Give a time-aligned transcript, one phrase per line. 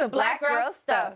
[0.00, 1.14] Welcome to Black Girl Stuff.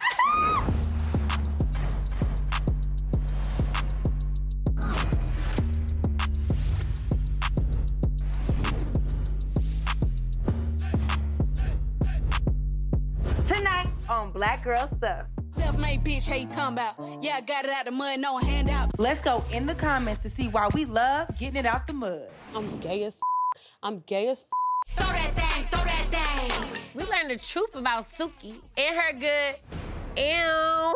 [13.49, 15.29] Tonight on Black Girl Stuff.
[15.57, 16.97] Self-made bitch, how you talking about?
[17.23, 18.91] Yeah, I got it out the mud, no handout.
[18.99, 22.29] Let's go in the comments to see why we love getting it out the mud.
[22.55, 26.74] I'm gay as f- I'm gay as f- Throw that thing, throw that thing.
[26.95, 29.57] We learned the truth about Suki and her good.
[30.17, 30.95] Ew.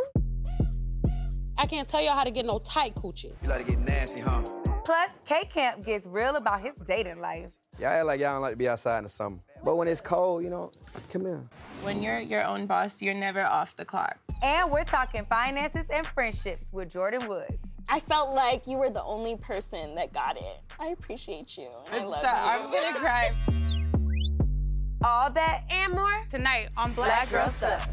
[1.60, 3.32] I can't tell y'all how to get no tight coochie.
[3.42, 4.42] You like to get nasty, huh?
[4.84, 7.56] Plus, K Camp gets real about his dating life.
[7.80, 9.38] Y'all act like y'all don't like to be outside in the summer.
[9.64, 10.70] But when it's cold, you know,
[11.12, 11.42] come here.
[11.82, 14.16] When you're your own boss, you're never off the clock.
[14.40, 17.58] And we're talking finances and friendships with Jordyn Woods.
[17.88, 20.60] I felt like you were the only person that got it.
[20.78, 21.68] I appreciate you.
[21.90, 22.36] And I love So you.
[22.36, 23.30] I'm gonna cry.
[25.04, 27.88] All that And more Tonight on Black, Black Girl Stuff.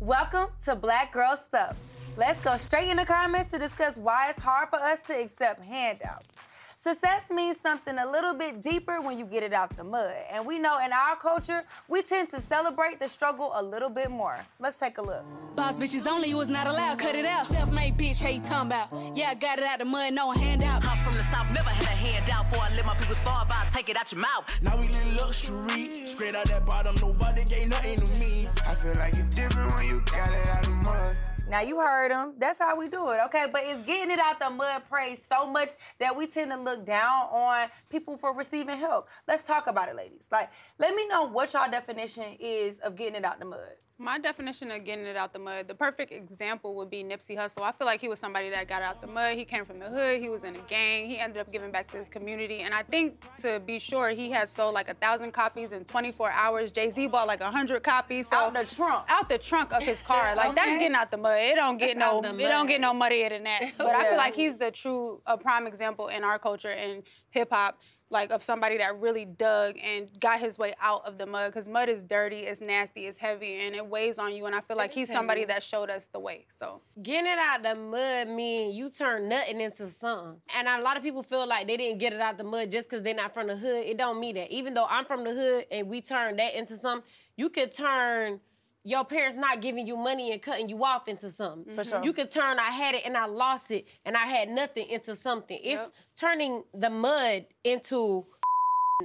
[0.00, 1.76] Welcome to Black Girl Stuff.
[2.16, 5.62] Let's go straight in the comments to discuss why it's hard for us to accept
[5.62, 6.37] handouts.
[6.80, 10.14] Success means something a little bit deeper when you get it out the mud.
[10.30, 14.12] And we know in our culture, we tend to celebrate the struggle a little bit
[14.12, 14.36] more.
[14.60, 15.24] Let's take a look.
[15.56, 17.48] Boss bitches only, you was not allowed, cut it out.
[17.48, 19.16] Self-made bitch, how you talking about?
[19.16, 20.86] Yeah, I got it out the mud, no handout.
[20.86, 22.48] I'm from the south, never had a handout.
[22.48, 24.48] Before I let my people starve, I take it out your mouth.
[24.62, 26.06] Now we live luxury.
[26.06, 28.46] Straight out that bottom, nobody gave nothing to me.
[28.64, 31.16] I feel like it's different when you got it out of mud.
[31.48, 32.34] Now you heard him.
[32.36, 33.46] That's how we do it, okay?
[33.50, 36.84] But it's getting it out the mud praise so much that we tend to look
[36.84, 39.08] down on people for receiving help.
[39.26, 40.28] Let's talk about it, ladies.
[40.30, 43.76] Like, let me know what y'all definition is of getting it out the mud.
[44.00, 47.62] My definition of getting it out the mud, the perfect example would be Nipsey Hussle.
[47.62, 49.36] I feel like he was somebody that got out the mud.
[49.36, 50.20] He came from the hood.
[50.20, 51.10] He was in a gang.
[51.10, 52.60] He ended up giving back to his community.
[52.60, 56.30] And I think to be sure, he had sold like a thousand copies in 24
[56.30, 56.70] hours.
[56.70, 58.28] Jay Z bought like a hundred copies.
[58.28, 59.04] So Out the trunk.
[59.08, 60.36] Out the trunk of his car.
[60.36, 61.40] Like that's getting out the mud.
[61.40, 62.20] It don't get That's no.
[62.22, 63.72] It don't get no muddier than that.
[63.78, 67.48] But I feel like he's the true, a prime example in our culture and hip
[67.50, 67.80] hop
[68.10, 71.68] like of somebody that really dug and got his way out of the mud because
[71.68, 74.46] mud is dirty, it's nasty, it's heavy, and it weighs on you.
[74.46, 76.46] And I feel like he's somebody that showed us the way.
[76.50, 80.40] So Getting it out the mud mean you turn nothing into something.
[80.56, 82.88] And a lot of people feel like they didn't get it out the mud just
[82.88, 83.86] because they're not from the hood.
[83.86, 84.50] It don't mean that.
[84.50, 88.40] Even though I'm from the hood and we turn that into something, you could turn
[88.88, 91.74] your parents not giving you money and cutting you off into something.
[91.74, 91.90] For mm-hmm.
[91.90, 92.02] sure.
[92.02, 95.14] You could turn I had it and I lost it and I had nothing into
[95.14, 95.58] something.
[95.62, 95.92] It's Yep.
[96.16, 98.26] turning the mud into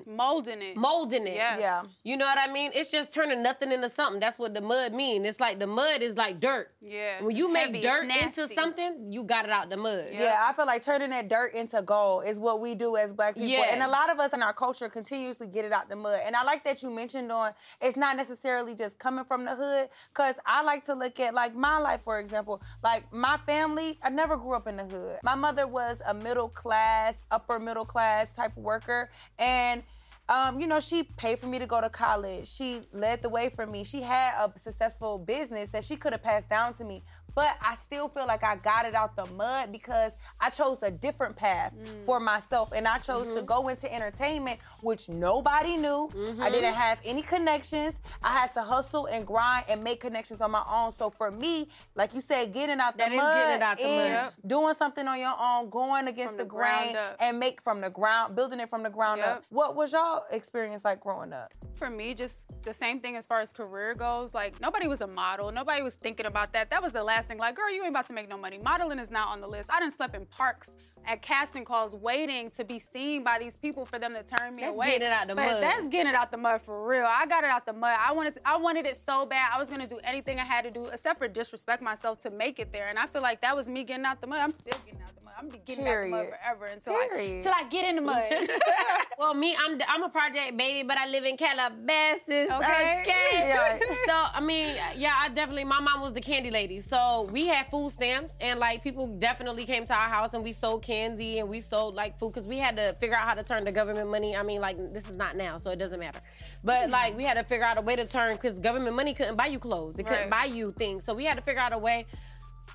[0.08, 0.76] molding it.
[0.76, 1.36] molding it.
[1.36, 1.60] Yes.
[1.60, 1.84] Yeah.
[2.04, 2.72] You know what I mean?
[2.74, 4.20] It's just turning nothing into something.
[4.20, 5.26] That's what the mud mean.
[5.26, 6.72] It's like the mud is like dirt.
[6.82, 7.22] Yeah.
[7.22, 10.08] When you it's make heavy, dirt into something, you got it out the mud.
[10.12, 13.36] Yeah, I feel like turning that dirt into gold is what we do as black
[13.36, 13.50] people.
[13.50, 13.70] Yeah.
[13.72, 16.22] And a lot of us in our culture continuously get it out the mud.
[16.26, 19.90] And I like that you mentioned on it's not necessarily just coming from the hood,
[20.10, 22.62] because I like to look at like my life, for example.
[22.84, 25.20] Like my family, I never grew up in the hood.
[25.24, 29.12] My mother was a middle class, upper middle class type of worker.
[29.38, 29.83] And
[30.30, 32.48] um, you know, she paid for me to go to college.
[32.48, 33.84] She led the way for me.
[33.84, 37.04] She had a successful business that she could have passed down to me.
[37.36, 40.92] But I still feel like I got it out the mud because I chose a
[40.92, 42.06] different path mm.
[42.06, 42.74] for myself.
[42.74, 43.46] And I chose to mm-hmm.
[43.46, 46.10] go into entertainment, which nobody knew.
[46.12, 46.44] I mm-hmm.
[46.52, 47.96] didn't have any connections.
[48.22, 50.92] I had to hustle and grind and make connections on my own.
[50.92, 54.24] So for me, like you said, getting out the That is mud getting out the
[54.24, 54.34] mud.
[54.48, 57.82] doing something on your own, going against From the, the ground grain and make from
[57.82, 59.28] the ground, building it from the ground Yep.
[59.28, 59.46] up.
[59.50, 61.52] What was y'all experience like growing up?
[61.76, 64.34] For me, just the same thing as far as career goes.
[64.34, 65.52] Like nobody was a model.
[65.52, 66.70] Nobody was thinking about that.
[66.70, 67.38] That was the last thing.
[67.38, 68.60] Like, girl, you ain't about to make no money.
[68.64, 69.70] Modeling is not on the list.
[69.74, 70.72] I didn't sleep in parks
[71.06, 74.64] at casting calls waiting to be seen by these people for them to turn me
[74.64, 74.88] That's away.
[74.92, 75.64] getting it out the But mud.
[75.64, 77.06] That's getting it out the mud for real.
[77.08, 77.96] I got it out the mud.
[78.00, 79.52] I wanted to, I wanted it so bad.
[79.54, 82.60] I was gonna do anything I had to do except for disrespect myself to make
[82.60, 82.88] it there.
[82.88, 84.40] And I feel like that was me getting out the mud.
[84.40, 85.13] I'm still getting out the mud.
[85.38, 87.38] I'm be getting back in the mud forever until I, Period.
[87.38, 88.24] until I get in the mud.
[89.18, 92.52] well, me, I'm I'm a project baby, but I live in Calabasas.
[92.52, 93.02] Okay.
[93.02, 93.20] Okay.
[93.54, 93.78] Yeah.
[94.06, 95.64] so I mean, yeah, I definitely.
[95.64, 99.66] My mom was the candy lady, so we had food stamps, and like people definitely
[99.66, 102.58] came to our house, and we sold candy, and we sold like food, because we
[102.58, 104.36] had to figure out how to turn the government money.
[104.36, 106.20] I mean, like this is not now, so it doesn't matter.
[106.64, 109.36] But like we had to figure out a way to turn, because government money couldn't
[109.36, 111.78] buy you clothes, it couldn't buy you things, so we had to figure out a
[111.78, 112.06] way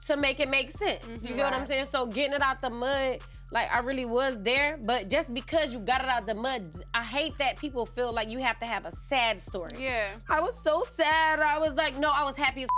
[0.06, 1.04] to make it make sense.
[1.22, 1.86] You get what I'm saying?
[1.92, 3.18] So getting it out the mud,
[3.52, 7.02] like I really was there, but just because you got it out the mud, I
[7.02, 9.70] hate that people feel like you have to have a sad story.
[9.78, 10.10] yeah.
[10.28, 11.40] I was so sad.
[11.40, 12.68] I was like, no, I was happy as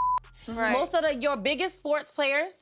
[0.49, 0.73] Right.
[0.73, 2.55] most of the your biggest sports players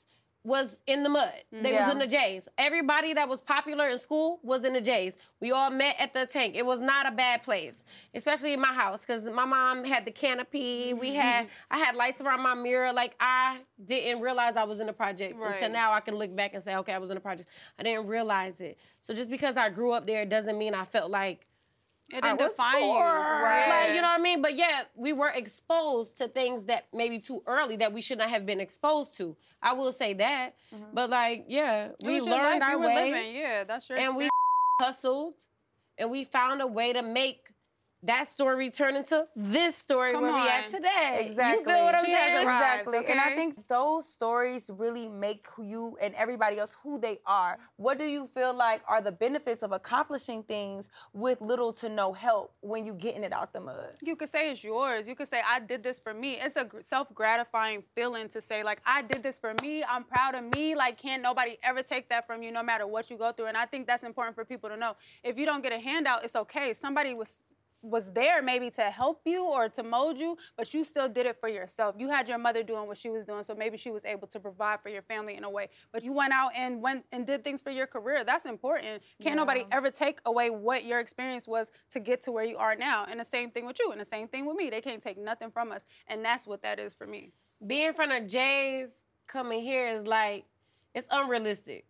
[0.44, 1.32] was in the mud.
[1.52, 1.84] They Yeah.
[1.86, 2.48] was in the Jays.
[2.56, 5.14] Everybody that was popular in school was in the Jays.
[5.40, 6.54] We all met at the tank.
[6.56, 7.82] It was not a bad place,
[8.14, 10.94] especially in my house, because my mom had the canopy.
[10.94, 11.20] We mm-hmm.
[11.20, 12.92] had I had lights around my mirror.
[12.92, 15.92] Like I didn't realize I was in the project until now.
[15.92, 17.48] I can look back and say, okay, I was in the project.
[17.78, 18.78] I didn't realize it.
[19.00, 21.46] So just because I grew up there doesn't mean I felt like
[22.10, 22.98] It I didn't was define you.
[22.98, 23.68] Right.
[23.68, 24.36] Like, you know what I mean?
[24.48, 28.30] But yeah, we were exposed to things that maybe too early that we should not
[28.30, 29.36] have been exposed to.
[29.60, 30.54] I will say that.
[30.74, 30.84] Mm-hmm.
[30.94, 33.36] But like, yeah, It we learned life our way living.
[33.36, 34.30] Yeah, that's your and we
[34.80, 35.34] hustled
[35.98, 37.50] and we found a way to make
[38.04, 41.18] that story turn into this story Come where we at today.
[41.20, 41.72] Exactly.
[41.72, 42.46] You feel what I'm She saying?
[42.46, 42.86] arrived.
[42.86, 43.10] Exactly.
[43.12, 47.58] And I think those stories really make you and everybody else who they are.
[47.76, 52.12] What do you feel like are the benefits of accomplishing things with little to no
[52.12, 53.94] help when you're getting it out the mud?
[54.00, 55.08] You could say it's yours.
[55.08, 56.38] You could say, I did this for me.
[56.40, 59.82] It's a self gratifying feeling to say, like, I did this for me.
[59.82, 60.76] I'm proud of me.
[60.76, 63.46] Like, can't nobody ever take that from you, no matter what you go through.
[63.46, 64.94] And I think that's important for people to know.
[65.24, 66.72] If you don't get a handout, it's okay.
[66.74, 67.42] Somebody was
[67.82, 71.36] was there maybe to help you or to mold you, but you still did it
[71.40, 71.94] for yourself.
[71.98, 74.40] You had your mother doing what she was doing, so maybe she was able to
[74.40, 75.68] provide for your family in a way.
[75.92, 78.24] But you went out and went and did things for your career.
[78.24, 79.02] That's important.
[79.22, 82.74] Can't nobody ever take away what your experience was to get to where you are
[82.74, 83.06] now.
[83.08, 84.70] And the same thing with you, and the same thing with me.
[84.70, 87.32] They can't take nothing from us, and that's what that is for me.
[87.66, 88.88] being from the Jays
[89.26, 90.44] coming here is like
[90.94, 91.84] it's unrealistic.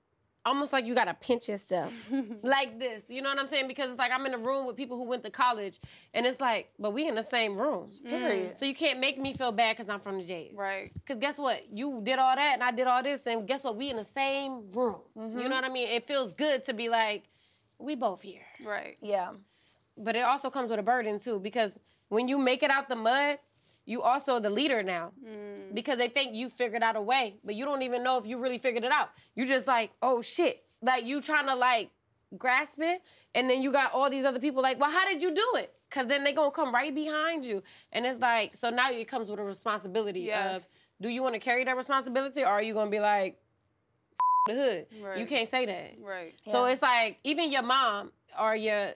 [0.44, 1.92] Almost like you gotta pinch yourself
[2.42, 3.02] like this.
[3.08, 3.68] You know what I'm saying?
[3.68, 5.80] Because it's like I'm in a room with people who went to college,
[6.14, 7.90] and it's like, but we in the same room.
[8.04, 8.56] Period.
[8.56, 10.52] So you can't make me feel bad because I'm from the Jays.
[10.54, 10.90] Right.
[10.94, 11.64] Because guess what?
[11.72, 13.76] You did all that, and I did all this, and guess what?
[13.76, 15.00] We in the same room.
[15.14, 15.38] You mm-hmm.
[15.38, 15.88] know what I mean?
[15.88, 17.24] It feels good to be like,
[17.78, 18.46] we both here.
[18.64, 18.96] Right.
[19.00, 19.32] Yeah.
[19.96, 21.72] But it also comes with a burden too, because
[22.08, 23.38] when you make it out the mud,
[23.88, 25.12] you also the leader now.
[25.26, 25.74] Mm.
[25.74, 28.38] Because they think you figured out a way, but you don't even know if you
[28.38, 29.08] really figured it out.
[29.34, 30.62] You just like, oh shit.
[30.82, 31.88] Like you trying to like
[32.36, 33.00] grasp it,
[33.34, 35.72] and then you got all these other people like, well, how did you do it?
[35.90, 37.62] Cause then they gonna come right behind you.
[37.92, 40.74] And it's like, so now it comes with a responsibility Yes.
[40.74, 43.38] of do you want to carry that responsibility or are you gonna be like
[44.48, 44.86] the hood?
[45.02, 45.16] Right.
[45.18, 45.94] You can't say that.
[46.02, 46.34] Right.
[46.46, 46.72] So Yeah.
[46.72, 48.88] it's like even your mom or your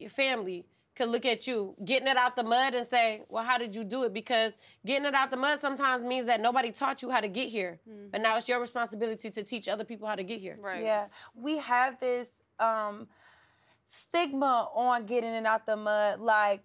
[0.00, 0.64] your family
[1.00, 3.84] could look at you getting it out the mud and say, "Well, how did you
[3.84, 4.52] do it?" Because
[4.84, 7.80] getting it out the mud sometimes means that nobody taught you how to get here,
[8.12, 10.58] but now it's your responsibility to teach other people how to get here.
[10.60, 10.82] Right.
[10.82, 13.08] Yeah, we have this um,
[13.86, 16.20] stigma on getting it out the mud.
[16.20, 16.64] Like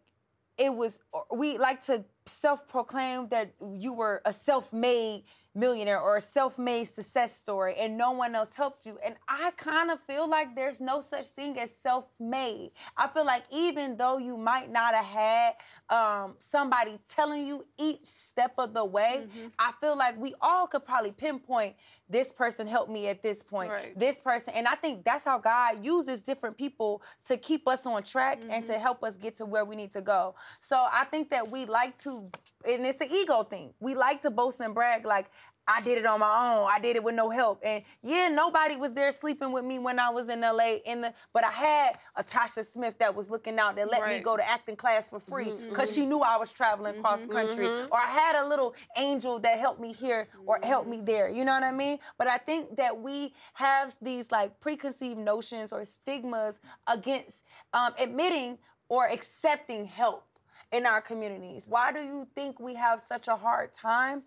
[0.57, 0.99] it was,
[1.33, 5.23] we like to self-proclaim that you were a self-made
[5.55, 8.99] millionaire or a self-made success story, and no one else helped you.
[9.03, 12.71] And I kind of feel like there's no such thing as self-made.
[12.97, 15.53] I feel like even though you might not have had
[15.89, 20.85] um, somebody telling you each step of the way, I feel like we all could
[20.85, 21.75] probably pinpoint
[22.09, 23.97] this person helped me at this point Right.
[23.97, 24.53] this person.
[24.53, 28.63] And I think that's how God uses different people to keep us on track and
[28.63, 28.73] Mm-hmm.
[28.73, 30.35] to help us get to where we need to go.
[30.61, 32.29] So I think that we like to,
[32.67, 33.73] and it's an ego thing.
[33.79, 35.31] We like to boast and brag like,
[35.67, 36.67] I did it on my own.
[36.71, 37.59] I did it with no help.
[37.63, 40.75] And yeah, nobody was there sleeping with me when I was in LA.
[40.85, 44.19] In the but I had a Tasha Smith that was looking out that let me
[44.19, 46.09] go to acting class for free mm-hmm, because she mm-hmm.
[46.09, 47.67] knew I was traveling cross mm-hmm, country.
[47.67, 51.29] Or I had a little angel that helped me here or helped me there.
[51.29, 51.97] You know what I mean?
[52.17, 56.55] But I think that we have these like preconceived notions or stigmas
[56.87, 57.43] against
[57.73, 60.25] um, admitting or accepting help
[60.71, 61.65] in our communities.
[61.67, 64.23] Why do you think we have such a hard time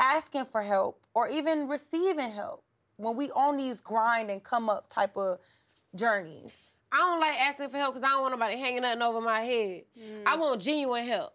[0.00, 2.64] asking for help or even receiving help
[2.96, 5.38] when we on these grind and come up type of
[5.94, 6.70] journeys?
[6.92, 9.42] I don't like asking for help because I don't want nobody hanging nothing over my
[9.42, 9.84] head.
[9.96, 10.22] Mm.
[10.26, 11.32] I want genuine help.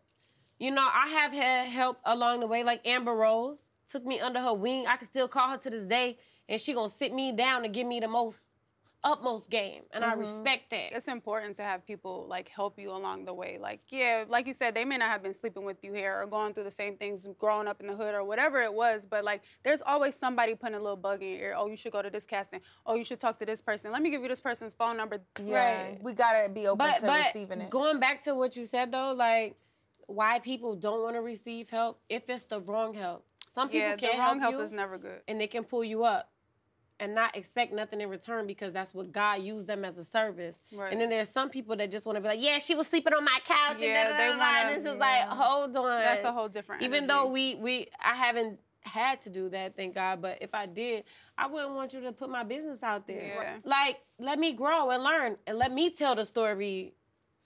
[0.59, 4.39] You know, I have had help along the way, like Amber Rose took me under
[4.39, 4.87] her wing.
[4.87, 6.17] I can still call her to this day,
[6.49, 8.41] and she gonna sit me down and give me the most
[9.05, 10.19] utmost game, and I Mhm.
[10.19, 10.91] respect that.
[10.91, 13.59] It's important to have people like help you along the way.
[13.59, 16.25] Like, yeah, like you said, they may not have been sleeping with you here or
[16.25, 19.23] going through the same things growing up in the hood or whatever it was, but
[19.23, 21.53] like there's always somebody putting a little bug in your ear.
[21.55, 22.61] Oh, you should go to this casting.
[22.85, 23.91] Oh, you should talk to this person.
[23.91, 25.21] Let me give you this person's phone number.
[25.43, 27.69] Yeah, we gotta be open but to but receiving it.
[27.69, 29.55] going back to what you said though, like
[30.07, 33.23] why people don't want to receive help if it's the wrong help.
[33.53, 35.21] Some people Yeah, the can't wrong help, help you, is never good.
[35.27, 36.29] and they can pull you up
[36.99, 40.61] and not expect nothing in return because that's what God used them as a service.
[40.73, 40.91] Right.
[40.91, 43.13] And then there's some people that just want to be like, yeah, she was sleeping
[43.13, 43.77] on my couch.
[43.79, 45.25] Yeah, and they wanna- and it's just yeah.
[45.27, 45.85] like, hold on.
[46.01, 47.07] That's a whole different Even energy.
[47.07, 50.21] though we we I haven't had to do that, thank God.
[50.21, 51.03] But if I did,
[51.37, 53.33] I wouldn't want you to put my business out there.
[53.41, 53.57] Yeah.
[53.63, 56.93] Like, let me grow and learn, and let me tell the story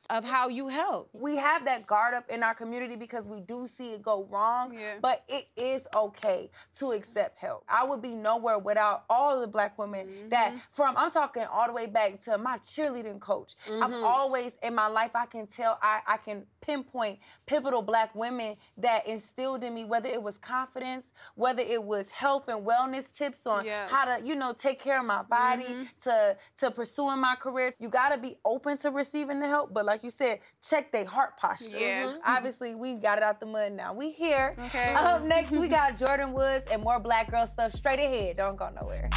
[0.09, 1.09] of how you help.
[1.13, 4.73] we have that guard up in our community because we do see it go wrong.
[4.73, 4.95] Yeah.
[5.01, 6.49] But it is okay
[6.79, 7.63] to accept help.
[7.69, 11.73] I would be nowhere without all the black women that from I'm talking all the
[11.73, 13.55] way back to my cheerleading coach.
[13.67, 14.03] I've Mhm.
[14.03, 19.07] always in my life I can tell I, I can pinpoint pivotal black women that
[19.07, 23.63] instilled in me, whether it was confidence, whether it was health and wellness tips on
[23.89, 27.73] how to, you know, take care of my body, to to pursuing my career.
[27.79, 31.37] You gotta be open to receiving the help, but like you said, check their heart
[31.37, 31.77] posture.
[31.77, 32.05] Yeah.
[32.05, 32.19] Mhm.
[32.25, 33.93] Obviously, we got it out the mud now.
[33.93, 34.53] We here.
[34.57, 34.93] Okay.
[34.93, 38.37] Up next, we got Jordyn Woods and more black girl stuff straight ahead.
[38.37, 39.09] Don't go nowhere.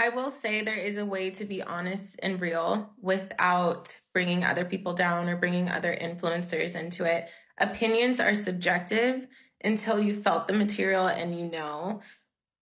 [0.00, 4.64] I will say there is a way to be honest and real without bringing other
[4.64, 7.28] people down or bringing other influencers into it.
[7.58, 9.26] Opinions are subjective
[9.64, 12.00] until you felt the material and you know.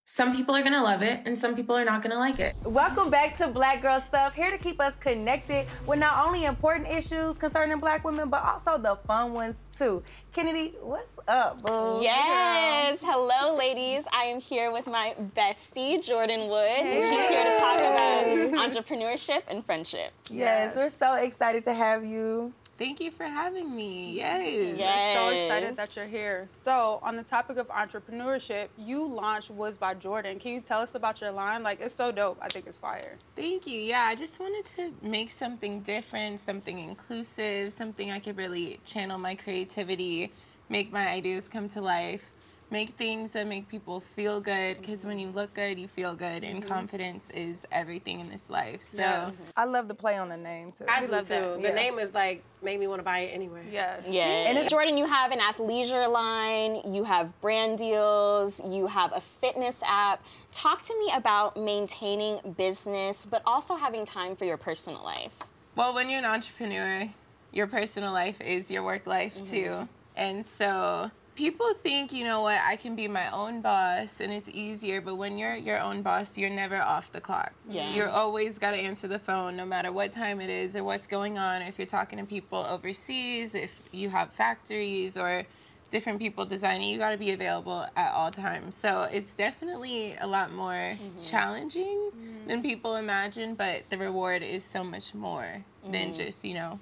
[0.09, 2.55] Some people are gonna love it and some people are not gonna like it.
[2.65, 6.87] Welcome back to Black Girl Stuff, here to keep us connected with not only important
[6.87, 10.01] issues concerning black women, but also the fun ones too.
[10.31, 11.99] Kennedy, what's up, boo?
[12.01, 13.03] Yes.
[13.05, 14.07] Hello, ladies.
[14.13, 19.41] I am here with my bestie, Jordyn Woods, and she's here to talk about entrepreneurship
[19.49, 20.13] and friendship.
[20.29, 22.53] Yes, we're so excited to have you.
[22.77, 24.11] Thank you for having me.
[24.11, 24.77] Yes.
[24.77, 26.45] We're so excited that you're here.
[26.47, 30.39] So, on the topic of entrepreneurship, you launched Woods by Jordyn.
[30.39, 31.63] Can you tell us about your line?
[31.63, 32.37] Like, it's so dope.
[32.39, 33.15] I think it's fire.
[33.35, 33.79] Thank you.
[33.79, 39.17] Yeah, I just wanted to make something different, something inclusive, something I could really channel
[39.17, 40.31] my creativity,
[40.69, 42.31] make my ideas come to life,
[42.69, 44.77] make things that make people feel good.
[44.79, 46.67] Because when you look good, you feel good, and Mhm.
[46.67, 48.81] confidence is everything in this life.
[48.81, 48.97] So.
[48.97, 49.31] Yeah.
[49.55, 50.85] I love the play on the name too.
[50.87, 51.13] I do too.
[51.23, 51.73] The Yeah.
[51.73, 53.61] name is like made me want to buy it anyway.
[53.71, 54.03] Yes.
[54.07, 54.25] Yeah.
[54.25, 59.83] And Jordyn, you have an athleisure line, you have brand deals, you have a fitness
[59.85, 60.23] app.
[60.51, 65.39] Talk to me about maintaining business, but also having time for your personal life.
[65.75, 67.07] Well, when you're an entrepreneur,
[67.51, 69.87] your personal life is your work life too.
[70.15, 74.49] And so people think, you know what, I can be my own boss and it's
[74.49, 77.53] easier, but when you're your own boss, you're never off the clock.
[77.69, 77.93] Yeah.
[77.93, 81.05] You're always got to answer the phone no matter what time it is or what's
[81.05, 81.61] going on.
[81.61, 85.45] If you're talking to people overseas, if you have factories or
[85.91, 88.75] different people designing, you got to be available at all times.
[88.75, 92.09] So it's definitely a lot more challenging
[92.47, 96.15] than people imagine, but the reward is so much more than Mhm.
[96.15, 96.79] just, you know,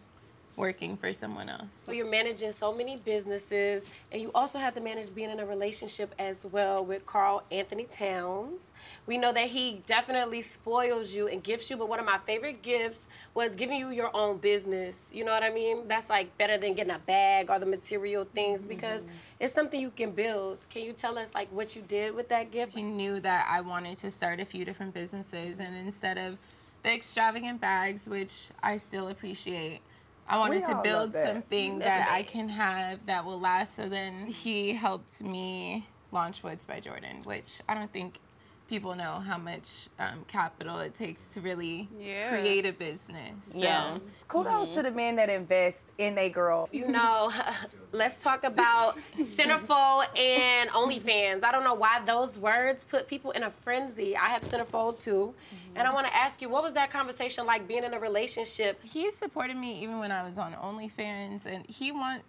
[0.55, 1.83] working for someone else.
[1.85, 5.45] So you're managing so many businesses, and you also have to manage being in a
[5.45, 8.67] relationship as well with Karl-Anthony Towns.
[9.05, 12.61] We know that he definitely spoils you and gifts you, but one of my favorite
[12.61, 15.05] gifts was giving you your own business.
[15.11, 15.87] You know what I mean?
[15.87, 18.69] That's like better than getting a bag or the material things mm-hmm.
[18.69, 19.05] because
[19.39, 20.59] it's something you can build.
[20.69, 22.73] Can you tell us like what you did with that gift?
[22.73, 26.37] He knew that I wanted to start a few different businesses, and instead of
[26.83, 29.79] the extravagant bags, which I still appreciate,
[30.27, 31.27] I wanted to build that.
[31.27, 33.75] something Love that I can have that will last.
[33.75, 38.19] So then he helped me launch Woods by Jordyn, which I don't think
[38.67, 42.29] people know how much um, capital it takes to really Yeah.
[42.29, 43.53] create a business.
[43.53, 44.01] So.
[44.27, 46.67] Kudos to the men that invest in a girl.
[46.71, 47.31] You know,
[47.91, 51.43] let's talk about Centerfold and OnlyFans.
[51.43, 54.17] I don't know why those words put people in a frenzy.
[54.17, 55.33] I have Centerfold too.
[55.75, 58.81] And I want to ask you, what was that conversation like being in a relationship?
[58.83, 62.23] He supported me even when I was on OnlyFans, and he want.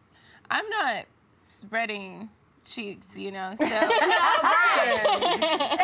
[0.50, 2.28] I'm not spreading
[2.67, 3.55] cheeks, you know.
[3.59, 3.65] So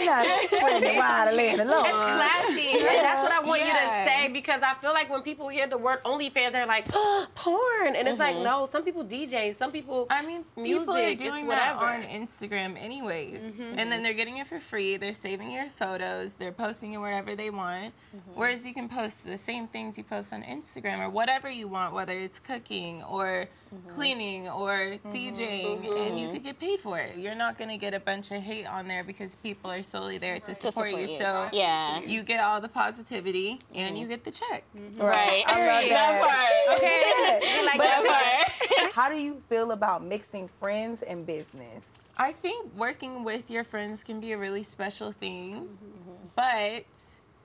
[0.04, 1.80] Not spreading wide and laying it low.
[1.82, 2.70] It's classy.
[2.72, 5.66] And that's what I want you to say because I feel like when people hear
[5.66, 8.42] the word OnlyFans, they're like, oh, porn, and it's like Mhm.
[8.44, 8.66] no.
[8.66, 10.06] Some people DJ, some people.
[10.10, 11.80] I mean, music, people are doing whatever.
[11.80, 13.74] that on Instagram anyways, Mhm.
[13.78, 14.96] and then they're getting it for free.
[14.96, 16.34] They're saving your photos.
[16.34, 17.92] They're posting it wherever they want.
[18.34, 21.92] Whereas you can post the same things you post on Instagram or whatever you want,
[21.94, 23.46] whether it's cooking or
[23.88, 27.16] cleaning or DJing, and you could get paid for it.
[27.16, 30.38] You're not gonna get a bunch of hate on there because people are solely there
[30.40, 30.98] to support, support you.
[30.98, 31.06] you.
[31.18, 32.00] So Yeah.
[32.00, 34.64] you get all the positivity and you get the check.
[34.96, 35.44] Right.
[35.46, 36.20] I love that.
[36.20, 36.78] Part.
[36.78, 37.40] Okay.
[37.60, 38.90] We like But- that.
[38.94, 41.92] How do you feel about mixing friends and business?
[42.18, 46.26] I think working with your friends can be a really special thing, Mm-hmm.
[46.36, 46.84] but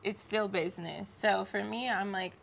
[0.03, 1.07] it's still business.
[1.09, 2.33] So for me, I'm like,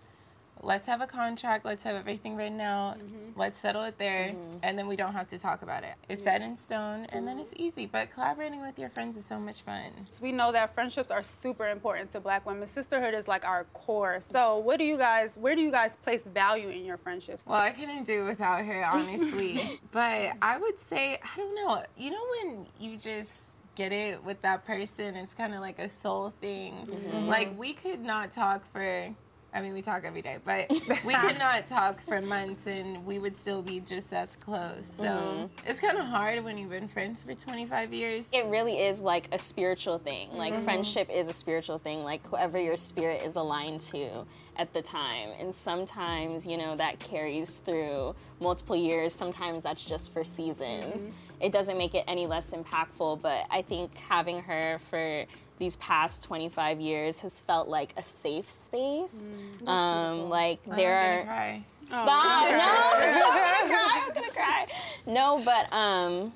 [0.64, 3.38] let's have a contract, let's have everything written out, Mm-hmm.
[3.38, 5.94] let's settle it there, and then we don't have to talk about it.
[6.08, 7.86] It's set in stone, and then it's easy.
[7.86, 9.90] But collaborating with your friends is so much fun.
[10.10, 12.66] So we know that friendships are super important to black women.
[12.66, 14.20] Sisterhood is like our core.
[14.20, 17.44] So what do you guys where do you guys place value in your friendships?
[17.46, 19.58] Well, I couldn't do without her, honestly.
[19.92, 21.82] but I would say, I don't know.
[21.96, 25.88] You know when you just get it with that person, it's kind of like a
[25.88, 26.86] soul thing.
[26.86, 27.26] Mhm.
[27.26, 29.14] Like we could not talk for.
[29.54, 30.68] I mean, we talk every day, but
[31.06, 34.84] we could not talk for months, and we would still be just as close.
[34.84, 35.50] So Mhm.
[35.64, 38.28] it's kind of hard when you've been friends for 25 years.
[38.32, 40.36] It really is like a spiritual thing.
[40.36, 40.64] Like Mhm.
[40.64, 42.02] friendship is a spiritual thing.
[42.02, 45.30] Like whoever your spirit is aligned to at the time.
[45.40, 49.12] And sometimes, you know, that carries through multiple years.
[49.12, 51.10] Sometimes that's just for seasons.
[51.40, 55.24] It doesn't make it any less impactful, but I think having her for
[55.58, 59.30] these past 25 years has felt like a safe space.
[59.66, 61.56] Um, like there are.
[61.86, 62.06] Stop!
[62.08, 63.04] Oh, no.
[63.04, 64.04] I'm gonna cry.
[64.06, 64.66] I'm gonna cry.
[65.06, 66.32] No, but um,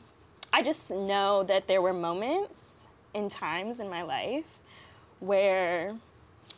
[0.52, 4.58] I just know that there were moments and times in my life
[5.20, 5.94] where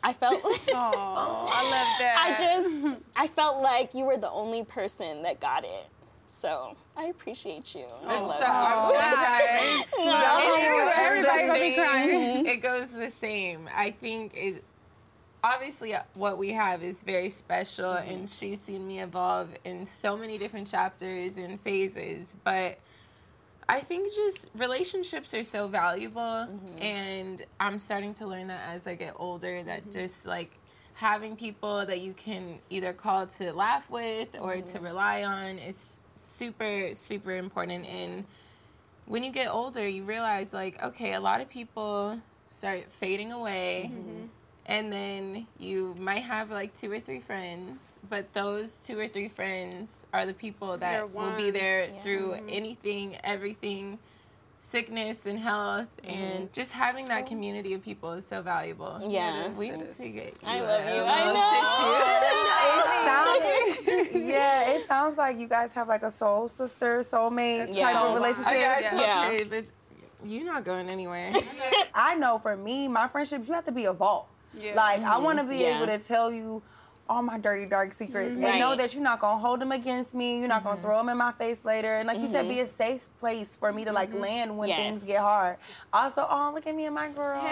[0.03, 0.41] I felt.
[0.73, 2.15] Oh, I love that.
[2.17, 5.87] I just I felt like you were the only person that got it.
[6.25, 7.85] So I appreciate you.
[8.07, 8.93] I I'm love so- I'm you.
[8.95, 9.85] glad.
[9.99, 10.39] No.
[10.39, 11.85] It goes Everybody the gonna be same.
[11.85, 12.45] crying.
[12.45, 13.69] It goes the same.
[13.75, 14.59] I think is
[15.43, 18.11] obviously uh, what we have is very special, Mm-hmm.
[18.11, 22.37] and she's seen me evolve in so many different chapters and phases.
[22.43, 22.79] But
[23.71, 26.83] I think just relationships are so valuable, Mm-hmm.
[26.83, 29.63] and I'm starting to learn that as I get older.
[29.63, 29.91] That Mm-hmm.
[29.99, 30.51] just like
[30.93, 34.83] having people that you can either call to laugh with or to Mm-hmm.
[34.91, 38.25] rely on is super super important and
[39.07, 43.89] when you get older you realize like okay a lot of people start fading away
[43.91, 44.25] Mm-hmm.
[44.67, 49.27] And then you might have like two or three friends but those two or three
[49.27, 52.03] friends are the people that will be there ones.
[52.03, 53.97] through anything everything
[54.59, 56.15] sickness and health mm-hmm.
[56.15, 59.49] and just having that community of people is so valuable Yeah.
[59.53, 61.01] we need to get I you love you.
[61.03, 61.61] I know.
[61.61, 62.27] tissue.
[62.71, 67.85] It sounds, yeah, it sounds like you guys have like a soul sister, soulmate Yeah.
[67.91, 68.53] type So of relationship.
[68.53, 69.31] Okay, I told Yeah.
[69.31, 69.71] you, but
[70.23, 71.33] you're not going anywhere.
[71.95, 74.27] I know for me, my friendships, you have to be a vault.
[74.59, 74.75] Yeah.
[74.75, 75.51] Like I want to mm-hmm.
[75.51, 75.77] be Yeah.
[75.77, 76.61] able to tell you
[77.09, 80.39] all my dirty dark secrets and know that you're not gonna hold them against me.
[80.39, 80.85] You're not gonna mm-hmm.
[80.85, 81.97] throw them in my face later.
[81.97, 82.63] And like you said, be mm-hmm.
[82.63, 85.57] a safe place for me to like land when things get hard.
[85.91, 87.41] Also, oh look at me and my girl.
[87.43, 87.51] I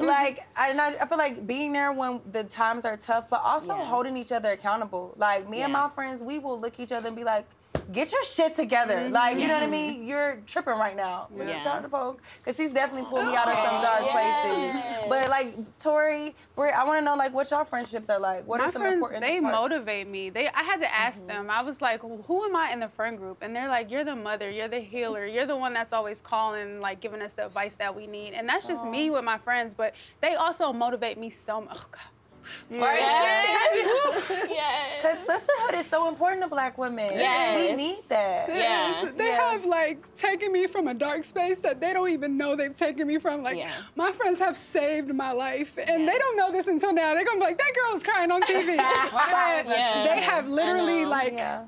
[0.00, 0.06] Yeah.
[0.06, 3.42] like I, and I, I feel like being there when the times are tough, but
[3.44, 3.84] also Yeah.
[3.84, 5.12] holding each other accountable.
[5.16, 7.46] Like me and my friends, we will look each other and be like,
[7.92, 10.04] "Get your shit together." Like you know what I mean?
[10.06, 11.28] You're tripping right now.
[11.36, 11.58] Yeah.
[11.58, 14.82] Shout out to Poke because she's definitely pulled me out of some dark places.
[15.08, 15.46] But like
[15.78, 18.46] Tori, Britt, I want to know like what y'all friendships are like.
[18.46, 19.56] What my are some friends, important they parts?
[19.56, 20.30] motivate me.
[20.30, 21.28] They, I had to ask Mm-hmm.
[21.28, 21.50] them.
[21.50, 24.16] I was like, "Who am I in the friend group?" And they're like, "You're the
[24.16, 24.50] mother.
[24.50, 25.24] You're the healer.
[25.24, 28.48] You're the one that's always calling, like giving us the advice that we need." And
[28.48, 29.74] that's just me with my friends.
[29.74, 31.78] But they also motivate me so much.
[31.78, 31.86] Oh,
[32.70, 32.80] God.
[32.80, 34.30] Yes.
[34.50, 35.02] yes.
[35.02, 37.08] Because sisterhood is so important to black women.
[37.12, 37.70] Yes.
[37.70, 38.48] We need that.
[38.48, 39.10] Yeah.
[39.16, 39.50] They Yeah.
[39.52, 43.06] have like taken me from a dark space that they don't even know they've taken
[43.06, 43.42] me from.
[43.42, 43.70] Like Yeah.
[43.94, 46.10] my friends have saved my life, and Yeah.
[46.12, 47.14] they don't know this until now.
[47.14, 48.76] They're gonna be like, "That girl was crying on TV."
[49.12, 50.04] but Yeah.
[50.14, 51.64] they have literally like, Yeah.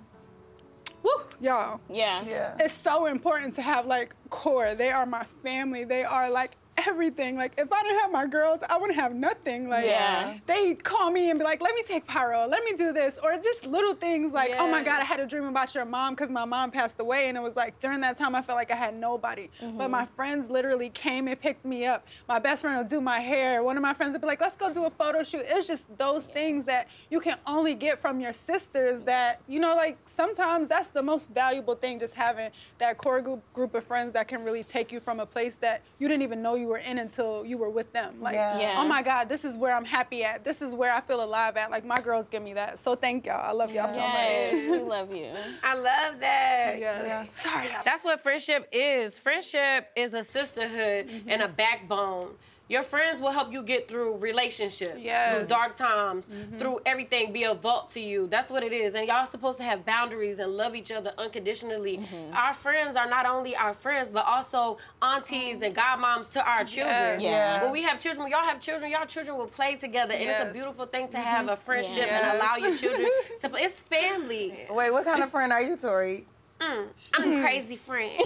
[1.02, 1.10] woo,
[1.40, 1.80] y'all.
[1.90, 2.22] Yeah.
[2.28, 2.54] Yeah.
[2.60, 4.74] It's so important to have like core.
[4.74, 5.84] They are my family.
[5.84, 6.52] They are like
[6.86, 7.36] everything.
[7.36, 9.68] Like if I didn't have my girls, I wouldn't have nothing.
[9.68, 10.34] Like Yeah.
[10.46, 12.46] they call me and be like, "Let me take pyro.
[12.46, 15.26] Let me do this," or just little things like, "Oh my God, I had a
[15.26, 18.16] dream about your mom because my mom passed away," and it was like during that
[18.16, 19.50] time I felt like I had nobody.
[19.60, 20.14] But my mm-hmm.
[20.14, 22.06] friends literally came and picked me up.
[22.28, 23.62] My best friend would do my hair.
[23.62, 25.66] One of my friends would be like, "Let's go do a photo shoot." It was
[25.66, 29.00] just those things that you can only get from your sisters.
[29.02, 31.98] That you know, like sometimes that's the most valuable thing.
[31.98, 35.26] Just having that core group group of friends that can really take you from a
[35.26, 38.20] place that you didn't even know you were in until you were with them.
[38.20, 38.58] Like, Yeah.
[38.58, 38.74] Yeah.
[38.78, 40.44] oh my God, this is where I'm happy at.
[40.44, 41.70] This is where I feel alive at.
[41.70, 42.78] Like my girls give me that.
[42.78, 43.42] So thank y'all.
[43.42, 44.52] I love y'all so much.
[44.82, 45.30] we love you.
[45.64, 46.76] I love that.
[46.78, 47.28] Yes.
[47.34, 47.68] Sorry.
[47.84, 49.18] That's what friendship is.
[49.18, 51.28] Friendship is a sisterhood Mm-hmm.
[51.30, 52.34] and a backbone.
[52.68, 55.36] Your friends will help you get through relationships, through Yes.
[55.36, 55.46] Mm-hmm.
[55.46, 56.26] dark times,
[56.58, 58.26] through everything, be a vault to you.
[58.26, 58.92] That's what it is.
[58.94, 61.96] And y'all supposed to have boundaries and love each other unconditionally.
[61.98, 62.34] Mm-hmm.
[62.34, 67.20] Our friends are not only our friends, but also aunties and godmoms to our children.
[67.22, 67.62] Yeah.
[67.62, 70.12] When we have children, when y'all have children, y'all children will play together.
[70.12, 73.08] And it's a beautiful thing to have a friendship and allow your children
[73.40, 73.62] to play.
[73.62, 74.66] It's family.
[74.70, 76.26] Wait, what kind of friend are you, Tori?
[76.60, 78.12] Mm, I'm a crazy friend.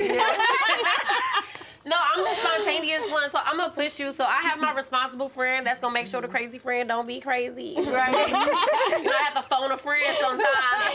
[1.84, 4.12] no, I'm the spontaneous one, so I'm gonna push you.
[4.12, 7.20] So I have my responsible friend that's gonna make sure the crazy friend don't be
[7.20, 7.74] crazy.
[7.76, 8.28] Right.
[8.28, 10.44] you know, I have to phone a friend sometimes.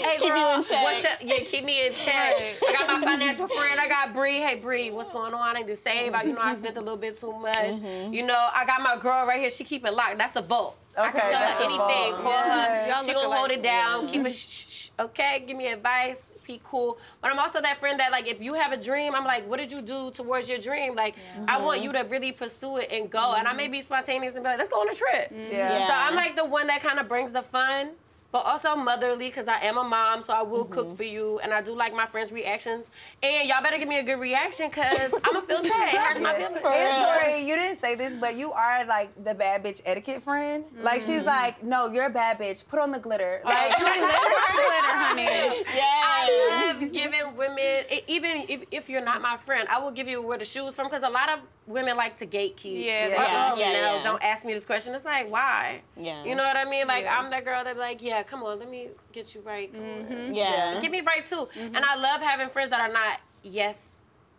[0.02, 0.84] Hey, Keep you in check.
[0.84, 2.34] what's your, yeah, keep me in check.
[2.40, 3.80] I got my financial friend.
[3.80, 4.38] I got Bree.
[4.38, 5.56] Hey, Bree, what's going on?
[5.56, 6.14] I need to save.
[6.14, 7.56] I, you know, I spent a little bit too much.
[7.58, 8.14] Mm-hmm.
[8.14, 9.50] You know, I got my girl right here.
[9.50, 10.18] She keep it locked.
[10.18, 10.76] That's a vote.
[10.98, 12.14] I Okay, can tell her anything.
[12.24, 12.84] Call Yeah.
[12.86, 12.90] her.
[12.90, 14.08] Y'all She look gonna hold it down.
[14.08, 14.90] Keep it shh, shh, shh.
[15.00, 16.22] Okay, give me advice.
[16.48, 16.98] Be cool.
[17.22, 19.60] But I'm also that friend that like if you have a dream, I'm like, what
[19.60, 20.96] did you do towards your dream?
[20.96, 21.16] Like
[21.48, 23.34] I want you to really pursue it and go.
[23.34, 25.34] And I may be spontaneous and be like, let's go on a trip.
[25.52, 25.88] Yeah.
[25.88, 27.90] So I'm like the one that kind of brings the fun.
[28.30, 30.96] But also motherly, because I am a mom, so I will cook mm-hmm.
[30.96, 32.86] for you, and I do like my friends' reactions.
[33.24, 35.94] And y'all better give me a good reaction, because I'm gonna feel sad.
[35.94, 36.60] It hurts my feelings.
[36.64, 40.66] And Tori, you didn't say this, but you are like the bad bitch etiquette friend.
[40.78, 41.28] Like she's mm-hmm.
[41.28, 42.68] like, no, you're a bad bitch.
[42.68, 43.42] Put on the glitter.
[43.46, 45.64] Oh, like, I love glitter, honey.
[45.78, 46.04] Yes.
[46.06, 50.08] I love giving women, e- even if, if you're not my friend, I will give
[50.08, 52.84] you where the shoes from because a lot of women like to gatekeep.
[52.84, 54.04] Yeah, Or, oh, Yeah, oh, yeah, no, yeah.
[54.04, 54.96] don't ask me this question.
[54.96, 55.82] It's like, why?
[55.96, 56.24] Yeah.
[56.24, 56.88] You know what I mean?
[56.88, 57.20] Like, Yeah.
[57.20, 59.72] I'm that girl that like, yeah, come on, let me get you right.
[59.72, 59.88] Come on.
[59.88, 60.34] Mm-hmm.
[60.34, 60.80] Yeah.
[60.82, 61.36] Get me right too.
[61.36, 61.76] Mm-hmm.
[61.76, 63.84] And I love having friends that are not yes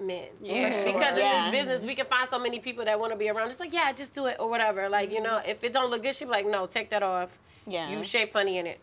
[0.01, 0.29] men.
[0.41, 0.85] Yeah, sure.
[0.85, 1.47] Because Yeah.
[1.47, 3.49] in this business, we can find so many people that want to be around.
[3.49, 4.89] Just like, yeah, just do it or whatever.
[4.89, 5.25] Like, you mm-hmm.
[5.25, 7.39] know, if it don't look good, she be like, no, take that off.
[7.67, 7.91] Yeah.
[7.91, 8.81] You shape funny in it.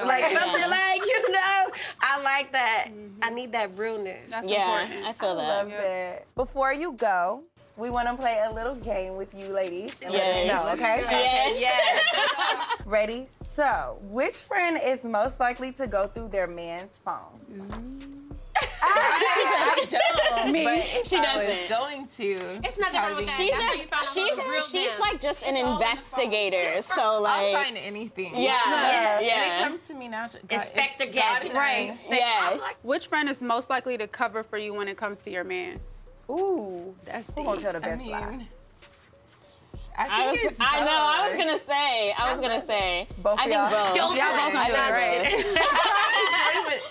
[0.00, 1.66] Oh, like something like, you know,
[2.00, 2.88] I like that.
[3.22, 4.28] I need that realness.
[4.30, 5.06] That's Yeah, important.
[5.06, 5.48] I feel that.
[5.48, 6.34] love that.
[6.34, 7.42] Before you go,
[7.76, 9.96] we want to play a little game with you ladies.
[10.04, 10.46] And Yes.
[10.48, 11.04] Let us know, okay?
[11.08, 11.60] Yes.
[11.60, 12.82] Yes.
[12.86, 13.26] Ready?
[13.54, 18.23] So, which friend is most likely to go through their man's phone?
[18.86, 19.86] I
[20.36, 20.52] don't.
[20.52, 20.64] Me.
[20.64, 21.68] But She I doesn't.
[21.68, 22.66] going to.
[22.66, 23.34] It's nothing wrong with that.
[23.36, 25.10] She's That's just she's who's the real she's man.
[25.10, 25.82] like just an It's all in the phone.
[25.82, 26.82] investigator.
[26.82, 27.32] So like.
[27.40, 28.32] I'll like find anything.
[28.34, 29.60] Yeah, yeah, When yeah.
[29.60, 30.26] it comes to me now.
[30.26, 31.52] God, Inspector Gadget.
[31.54, 31.94] Right.
[32.10, 32.80] yes.
[32.82, 35.80] Which friend is most likely to cover for you when it comes to your man?
[36.30, 38.30] Ooh, That's who gonna tell the I best lie?
[38.30, 38.48] mean,
[39.96, 43.38] I, I was it's I know I was gonna say I was gonna say Both
[43.38, 43.70] I of think y'all?
[43.70, 43.94] both.
[43.94, 45.30] Don't Y'all both gonna do it, right?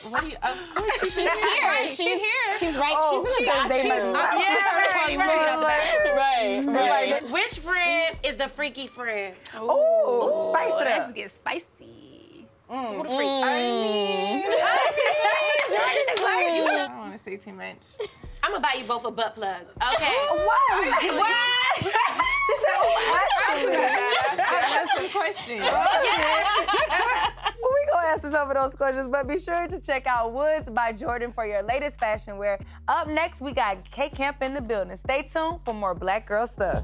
[0.04, 0.36] Jordyn, but what do you?
[0.44, 1.88] Of course, She's she's here.
[1.88, 2.54] She's here.
[2.60, 2.94] She's right.
[2.98, 4.14] Oh, she's in the she- they bathroom.
[4.14, 6.76] might- I'm Yeah, too tired to call you when out the bathroom.
[6.76, 7.12] Right.
[7.22, 7.32] Right.
[7.32, 9.36] Which friend is the freaky friend?
[9.58, 11.00] Ooh, spice it up.
[11.00, 12.48] Let's get spicy.
[12.70, 13.30] Who the freak?
[13.30, 14.44] Mm.
[16.26, 17.98] I don't want to say too much.
[18.42, 19.62] I'm gonna buy you both a butt plug.
[19.96, 20.14] Okay.
[20.34, 20.86] What?
[21.16, 21.36] What?
[22.46, 25.62] She said, oh, That's some questions.
[25.62, 25.68] we
[28.04, 31.34] gonna answer some of those questions, but be sure to check out Woods by Jordyn
[31.34, 32.58] for your latest fashion wear.
[32.88, 34.96] Up next, we got K Camp in the building.
[34.98, 36.84] Stay tuned for more Black Girl stuff.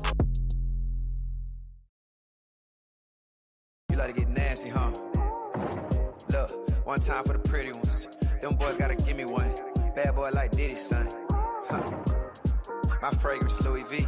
[3.91, 4.91] You like to get nasty, huh?
[6.29, 8.17] Look, one time for the pretty ones.
[8.41, 9.53] Them boys gotta give me one.
[9.95, 11.09] Bad boy like Diddy, son.
[11.67, 12.05] Huh.
[13.01, 14.05] My fragrance, Louis V.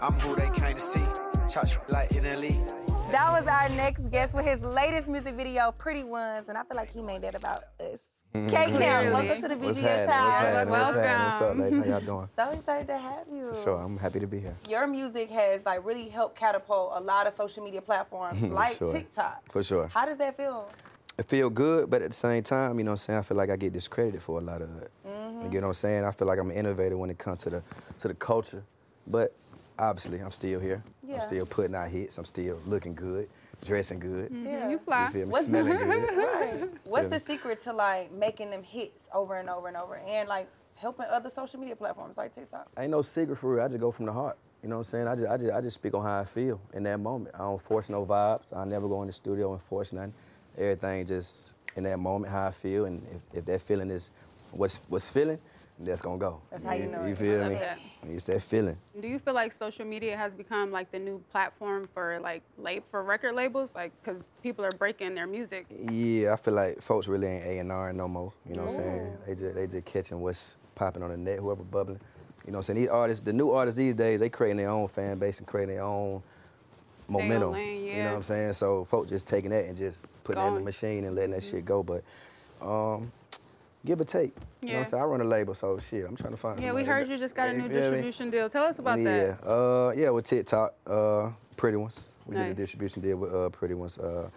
[0.00, 1.04] I'm who they came to see.
[1.48, 2.91] Chop like NLE.
[3.12, 6.78] That was our next guest with his latest music video, Pretty Ones, and I feel
[6.78, 8.00] like he made that about us.
[8.32, 10.70] K Camp, welcome to the What's BGS happening?
[10.70, 10.94] What's house.
[10.94, 10.94] happening?
[10.94, 11.26] What's happening?
[11.26, 11.78] What's up, ladies?
[11.78, 12.28] How y'all doing?
[12.34, 13.48] So excited to have you.
[13.50, 14.56] For sure, I'm happy to be here.
[14.66, 18.90] Your music has like really helped catapult a lot of social media platforms like sure.
[18.90, 19.42] TikTok.
[19.52, 19.88] For sure.
[19.88, 20.70] How does that feel?
[21.18, 23.36] It feel good, but at the same time, you know what I'm saying, I feel
[23.36, 24.90] like I get discredited for a lot of it.
[25.06, 25.52] Mm-hmm.
[25.52, 26.04] You know what I'm saying?
[26.06, 27.62] I feel like I'm an innovator when it comes to the
[27.98, 28.64] to the culture.
[29.06, 29.34] But
[29.78, 30.82] obviously I'm still here.
[31.12, 31.20] Yeah.
[31.20, 32.18] I'm still putting out hits.
[32.18, 33.28] I'm still looking good,
[33.64, 34.30] dressing good.
[34.30, 34.46] Mm-hmm.
[34.46, 34.70] Yeah.
[34.70, 35.06] You fly.
[35.06, 35.30] You feel me?
[35.30, 36.16] What's the, Smelling good.
[36.16, 36.70] right.
[36.84, 40.48] What's the secret to like making them hits over and over and over and like
[40.74, 42.68] helping other social media platforms like TikTok?
[42.78, 43.64] Ain't no secret for real.
[43.64, 44.36] I just go from the heart.
[44.62, 45.08] You know what I'm saying?
[45.08, 47.34] I just, I just, I just speak on how I feel in that moment.
[47.34, 48.56] I don't force no vibes.
[48.56, 50.14] I never go in the studio and force nothing.
[50.56, 54.10] Everything just in that moment how I feel, and if, if that feeling is
[54.52, 55.38] what's what's feeling,
[55.84, 56.40] that's gonna go.
[56.50, 57.18] That's how you know You it.
[57.18, 57.54] feel I me?
[57.54, 57.78] love that.
[58.08, 58.76] It's that feeling.
[59.00, 62.82] Do you feel like social media has become like the new platform for like lab
[62.90, 65.66] for record labels, like because people are breaking their music?
[65.90, 68.32] Yeah, I feel like folks really ain't A and R no more.
[68.48, 69.16] You know what I'm saying?
[69.26, 72.00] They just they just catching what's popping on the net, whoever bubbling.
[72.44, 72.80] You know what I'm saying?
[72.80, 75.76] These artists, the new artists these days, they creating their own fan base and creating
[75.76, 76.22] their own
[77.08, 77.52] momentum.
[77.52, 78.52] lane, You know what I'm saying?
[78.54, 81.44] So folks just taking that and just putting it in the machine and letting that
[81.44, 81.82] shit go.
[81.84, 82.02] But
[82.60, 83.12] um,
[83.84, 84.22] give or take.
[84.22, 84.78] You know what Yeah.
[84.78, 85.02] I'm saying?
[85.02, 87.18] I run a label, so shit, I'm trying to find Yeah, somebody we heard you
[87.18, 88.48] just got a new distribution deal.
[88.48, 89.36] Tell us about yeah.
[89.42, 89.46] that.
[89.46, 92.14] Uh, yeah, with TikTok, uh, Pretty Ones.
[92.26, 93.98] We did a distribution deal with uh, Pretty Ones.
[93.98, 94.28] Uh,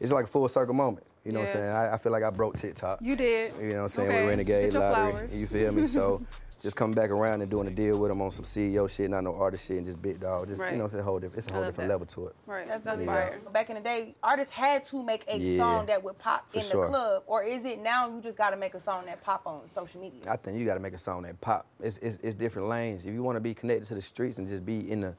[0.00, 1.04] it's like a full circle moment.
[1.24, 1.70] You know what I'm saying?
[1.70, 3.00] I, I feel like I broke TikTok.
[3.02, 3.52] You did.
[3.60, 4.08] You know what I'm saying?
[4.08, 4.20] Okay.
[4.20, 5.28] With Renegade Lottery.
[5.32, 5.86] You feel me?
[5.86, 6.22] So
[6.66, 9.22] just coming back around and doing a deal with them on some CEO shit, not
[9.22, 10.48] no artist shit, and just big dog.
[10.48, 10.72] Just Right.
[10.72, 11.94] you know, it's a whole different, it's a whole different that.
[11.94, 12.34] level to it.
[12.44, 12.66] Right.
[12.66, 13.38] That's, That's really fire.
[13.44, 13.52] dope.
[13.52, 15.58] Back in the day, artists had to make a Yeah.
[15.58, 16.82] song that would pop For in sure.
[16.86, 19.46] the club, or is it now you just got to make a song that pop
[19.46, 20.22] on social media?
[20.28, 21.66] I think you got to make a song that pop.
[21.80, 23.06] It's, it's, it's different lanes.
[23.06, 25.14] If you want to be connected to the streets and just be in the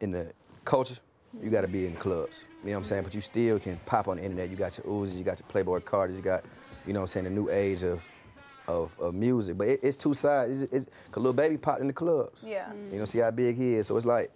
[0.00, 0.30] in the
[0.64, 0.94] culture,
[1.42, 2.44] you got to be in the clubs.
[2.62, 3.02] You know what I'm saying?
[3.02, 4.50] But you still can pop on the internet.
[4.50, 6.44] You got your Uzis, you got your Playboi Cartis, you got,
[6.86, 8.08] you know what I'm saying, the new age of
[8.68, 9.56] of, of music.
[9.58, 10.62] But it, it's two sides.
[10.62, 12.46] It's, it's, Cause Lil Baby popped in the clubs.
[12.48, 12.72] Yeah.
[12.92, 13.86] You know, see how big he is.
[13.86, 14.30] So it's like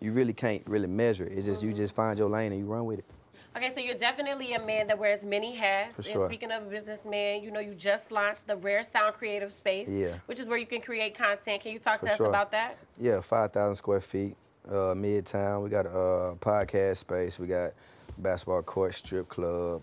[0.00, 1.32] you really can't really measure it.
[1.32, 3.04] It's just you just find your lane and you run with it.
[3.54, 5.96] Okay, so you're definitely a man that wears many hats.
[5.96, 6.28] For And sure.
[6.28, 10.14] speaking of a businessman, you know you just launched the Rare Sound Creative Space, Yeah.
[10.24, 11.62] which is where you can create content.
[11.62, 12.78] Can you talk For to us about that?
[12.98, 15.62] Yeah, 5,000 square feet, uh, Midtown.
[15.62, 17.38] We got a uh, podcast space.
[17.38, 17.72] We got
[18.16, 19.82] basketball court, strip club,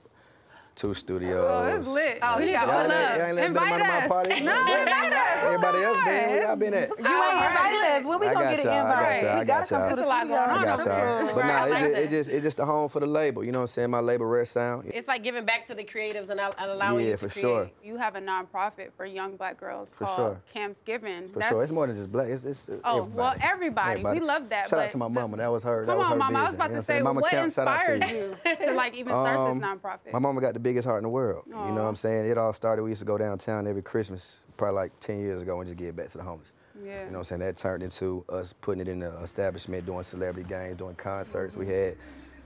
[0.79, 1.45] two studios.
[1.47, 2.19] Oh, it's lit.
[2.21, 3.17] Oh, we need to y'all pull up.
[3.17, 4.07] y'all ain't Invite been my us.
[4.07, 4.29] party?
[4.41, 5.29] No, invite us.
[5.29, 6.05] What's Everybody going else on?
[6.05, 6.89] been, where y'all been at?
[6.89, 8.05] You ain't invited us.
[8.05, 9.79] When we I gonna got get y'all, an I got y'all, I we gotta come
[9.81, 9.89] y'all.
[9.89, 10.35] to the There's a studio.
[10.39, 11.25] I got Strip y'all.
[11.25, 12.01] But Right, nah, I it's, like just, that.
[12.03, 13.43] it's just it's just the home for the label.
[13.43, 13.89] You know what I'm saying?
[13.89, 14.89] My label, Rare Sound.
[14.93, 17.41] It's like giving back to the creatives and al- allowing Yeah, you to for create.
[17.41, 17.69] sure.
[17.83, 20.41] You have a nonprofit for young black girls For called sure.
[20.53, 21.29] Camps Given.
[21.29, 22.29] For sure, it's more than just black.
[22.29, 23.11] It's, it's Oh, everybody.
[23.17, 24.03] well, everybody.
[24.03, 25.37] We love that, Shout out but to my mama.
[25.37, 25.83] That was her.
[25.85, 26.39] Come was on, her mama.
[26.39, 27.03] I was about You know to say, what I'm saying?
[27.03, 28.11] Mama what Camp, shout out to inspired
[28.59, 30.13] you to like even start Um, this nonprofit?
[30.13, 31.45] My mama got the biggest heart in the world.
[31.47, 32.29] You know what I'm saying?
[32.29, 35.59] It all started, we used to go downtown every Christmas, probably like 10 years ago,
[35.59, 36.53] and just give back to the homeless.
[36.75, 37.05] Yeah.
[37.05, 37.41] You know what I'm saying?
[37.41, 41.55] That turned into us putting it in the establishment, doing celebrity games, doing concerts.
[41.55, 41.97] We had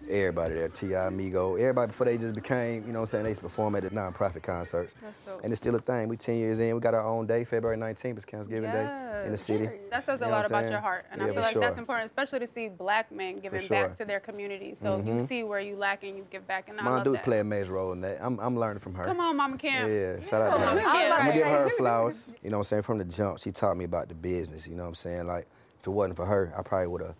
[0.10, 3.30] everybody there, T.I., Migo, everybody before they just became, you know what I'm saying, they
[3.32, 4.96] used to perform at the nonprofit concerts.
[5.44, 6.08] And it's still a thing.
[6.08, 9.32] We 10 years in, we got our own day, February 19th, it's Thanksgiving Day in
[9.32, 9.70] the city.
[9.90, 12.06] That says a You lot about your heart, and Yeah, I feel like that's important,
[12.08, 13.88] especially to see black men giving sure.
[13.88, 14.76] back to their community.
[14.76, 15.22] So you Mhm.
[15.22, 17.92] see where you lack and you give back, and love Dudes play a major role
[17.92, 18.18] in that.
[18.22, 19.04] I'm, I'm learning from her.
[19.04, 19.90] Come on, Mama Cam.
[19.90, 20.66] Yeah, shout out to her.
[20.68, 22.36] I was about I'm gonna give her flowers.
[22.44, 22.82] You know what I'm saying?
[22.84, 24.68] From the jump, she taught me about the business.
[24.68, 25.26] You know what I'm saying?
[25.28, 25.48] Like,
[25.80, 27.16] if it wasn't for her, I probably would have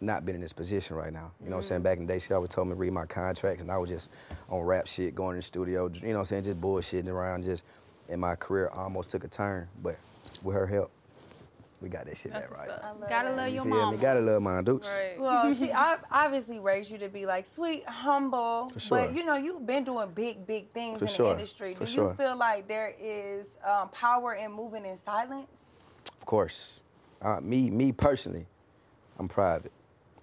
[0.00, 1.30] not been in this position right now.
[1.42, 1.82] You know what I'm saying?
[1.82, 3.88] Back in the day, she always told me to read my contracts, and I was
[3.90, 4.10] just
[4.48, 6.44] on rap shit, going in the studio, you know what I'm saying?
[6.44, 7.64] Just bullshitting around, just,
[8.08, 9.68] and my career almost took a turn.
[9.82, 9.96] But
[10.42, 10.90] with her help,
[11.82, 12.68] we got that shit back right.
[13.08, 13.96] Gotta love You your feel mama.
[13.96, 14.88] Gotta love my dukes.
[15.18, 18.98] Well, she obviously raised you to be like sweet, humble, For sure.
[19.06, 21.26] but you know you've been doing big, big things For in sure.
[21.28, 21.74] the industry.
[21.74, 22.08] For Do sure.
[22.10, 25.48] you feel like there is um, power in moving in silence?
[26.20, 26.82] Of course.
[27.22, 28.46] Uh, me, me personally,
[29.18, 29.72] I'm private.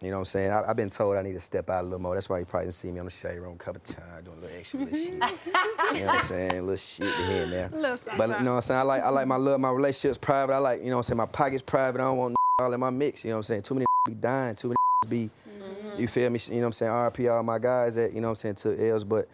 [0.02, 0.52] You know what I'm saying?
[0.52, 2.14] I, I've been told I need to step out a little more.
[2.14, 4.38] That's why you probably didn't see me on the shade room a couple times doing
[4.38, 5.14] a little extra little shit.
[5.14, 6.62] you know what I'm saying?
[6.62, 7.70] little shit to here and there.
[7.70, 8.80] Little But you know what I'm saying?
[8.80, 10.54] I like I like my love, my relationships private.
[10.54, 12.00] I like, you know what I'm saying, my pockets private.
[12.00, 13.24] I don't want all in my mix.
[13.24, 13.62] You know what I'm saying?
[13.64, 14.78] Too many be dying, too many
[15.10, 16.00] be mm-hmm.
[16.00, 16.40] you feel me?
[16.48, 16.92] You know what I'm saying?
[16.92, 19.28] RP all my guys that, you know what I'm saying, took L's, but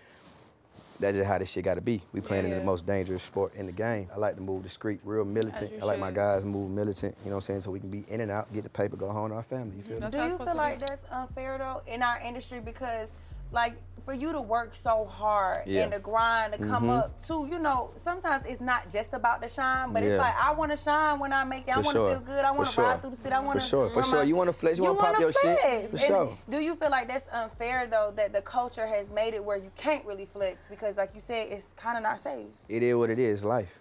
[0.99, 2.01] that's just how this shit gotta be.
[2.13, 4.08] We playing in the most dangerous sport in the game.
[4.13, 5.71] I like to move discreet, real militant.
[5.82, 8.03] I like my guys move militant, you know what I'm saying, so we can be
[8.08, 9.77] in and out, get the paper, go home to our family.
[9.77, 10.10] You feel me?
[10.10, 13.12] Do you feel like that's unfair though in our industry because,
[13.53, 15.83] like, for you to work so hard Yeah.
[15.83, 16.99] and to grind to come Mhm.
[16.99, 20.09] up to, you know, sometimes it's not just about the shine, but Yeah.
[20.09, 21.71] it's like I want to shine when I make it.
[21.71, 22.11] I want to sure.
[22.11, 22.43] feel good.
[22.43, 22.83] I want to sure.
[22.83, 23.33] ride through the city.
[23.33, 23.65] I want to.
[23.65, 23.69] For to.
[23.69, 24.23] sure, for sure.
[24.23, 25.57] You wanna flex, you wanna pop your shit.
[25.57, 26.37] For And sure.
[26.49, 29.71] Do you feel like that's unfair though that the culture has made it where you
[29.77, 32.47] can't really flex because, like you said, it's kind of not safe.
[32.67, 33.79] It is what it is, life.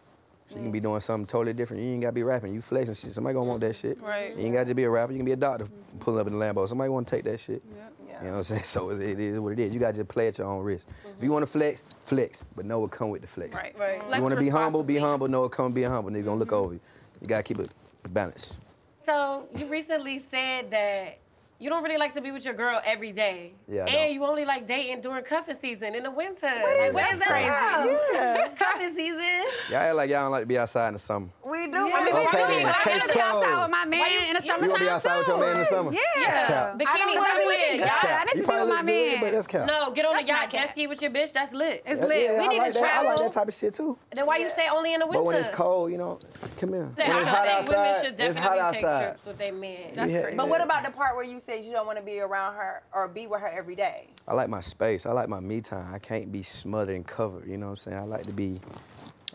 [0.52, 1.82] So you can be doing something totally different.
[1.82, 2.52] You ain't gotta be rapping.
[2.52, 3.14] You flexing shit.
[3.14, 3.98] Somebody gonna want that shit.
[4.02, 4.36] Right.
[4.36, 5.12] You ain't gotta just be a rapper.
[5.12, 5.98] You can be a doctor mm-hmm.
[5.98, 6.68] pulling up in the Lambo.
[6.68, 7.62] Somebody wanna take that shit.
[7.74, 8.18] Yeah.
[8.20, 8.62] You know what I'm saying?
[8.64, 9.72] So it's- what it is.
[9.72, 10.86] You gotta just play at your own risk.
[10.88, 11.32] If you mm-hmm.
[11.32, 13.56] wanna flex, flex, but know what come with the flex.
[13.56, 14.02] Right, right.
[14.14, 15.26] You wanna be humble, be humble.
[15.26, 16.10] Know what come with being humble.
[16.10, 16.64] Nigga gonna look mm-hmm.
[16.64, 16.80] over you.
[17.22, 17.70] You gotta keep it
[18.10, 18.60] balanced.
[19.06, 21.18] So you recently said that
[21.62, 23.52] you don't really like to be with your girl every day.
[23.68, 26.46] Yeah, And you only like dating during cuffing season in the winter.
[26.46, 27.48] What like, is what that is crazy?
[27.48, 28.56] about?
[28.58, 29.44] cuffing season.
[29.70, 31.28] Y'all act like y'all don't like to be outside in the summer.
[31.44, 31.72] We do.
[31.86, 32.46] Yeah, I mean, we Okay, do.
[32.54, 32.66] then.
[32.66, 33.62] I Case gotta be outside closed.
[33.62, 35.64] with my man in the You wanna be summertime outside with your man in the
[35.64, 35.92] summer?
[35.92, 36.00] Yeah.
[36.16, 36.78] That's cap.
[36.78, 37.60] Bikinis, I don't wanna be lit.
[37.60, 38.20] looking That's cap.
[38.20, 39.20] I need to be with my look good, man.
[39.20, 39.66] but that's cap.
[39.68, 41.32] No, get on That's the yacht, not jet ski with your bitch.
[41.32, 41.82] That's lit.
[41.86, 42.22] It's lit.
[42.24, 42.94] yeah, we I need like to that.
[42.94, 43.96] I like that type of shit too.
[44.12, 45.20] Then why you say only in the winter?
[45.20, 46.18] But when it's cold, you know,
[46.58, 46.90] come here.
[46.96, 49.04] When it's hot think women outside, should it's hot definitely take outside.
[49.04, 49.78] trips with their men.
[49.94, 50.22] That's Yeah.
[50.22, 50.36] crazy.
[50.36, 52.82] But what about the part where you said you don't want to be around her
[52.94, 54.08] or be with her every day?
[54.26, 55.06] I like my space.
[55.06, 55.92] I like my me time.
[55.94, 57.48] I can't be smothered and covered.
[57.48, 57.96] You know what I'm saying?
[57.98, 58.60] I like to be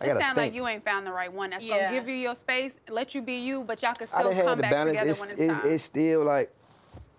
[0.00, 1.86] I It gotta sounds like you ain't found the right one that's Yeah.
[1.86, 4.32] gonna give you your space, let you be you, but y'all can I still done
[4.34, 4.98] had come the back balance.
[4.98, 5.72] together It's, when it's, it's, time.
[5.72, 6.54] it's still like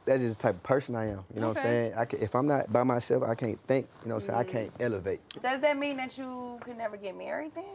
[0.05, 1.23] that's just the type of person I am.
[1.33, 1.93] You know what I'm saying?
[1.95, 3.87] I can, if I'm not by myself, I can't think.
[4.03, 4.37] You know what I'm saying?
[4.37, 4.41] Mm.
[4.41, 5.21] I can't elevate.
[5.43, 7.65] Does that mean that you could never get married then?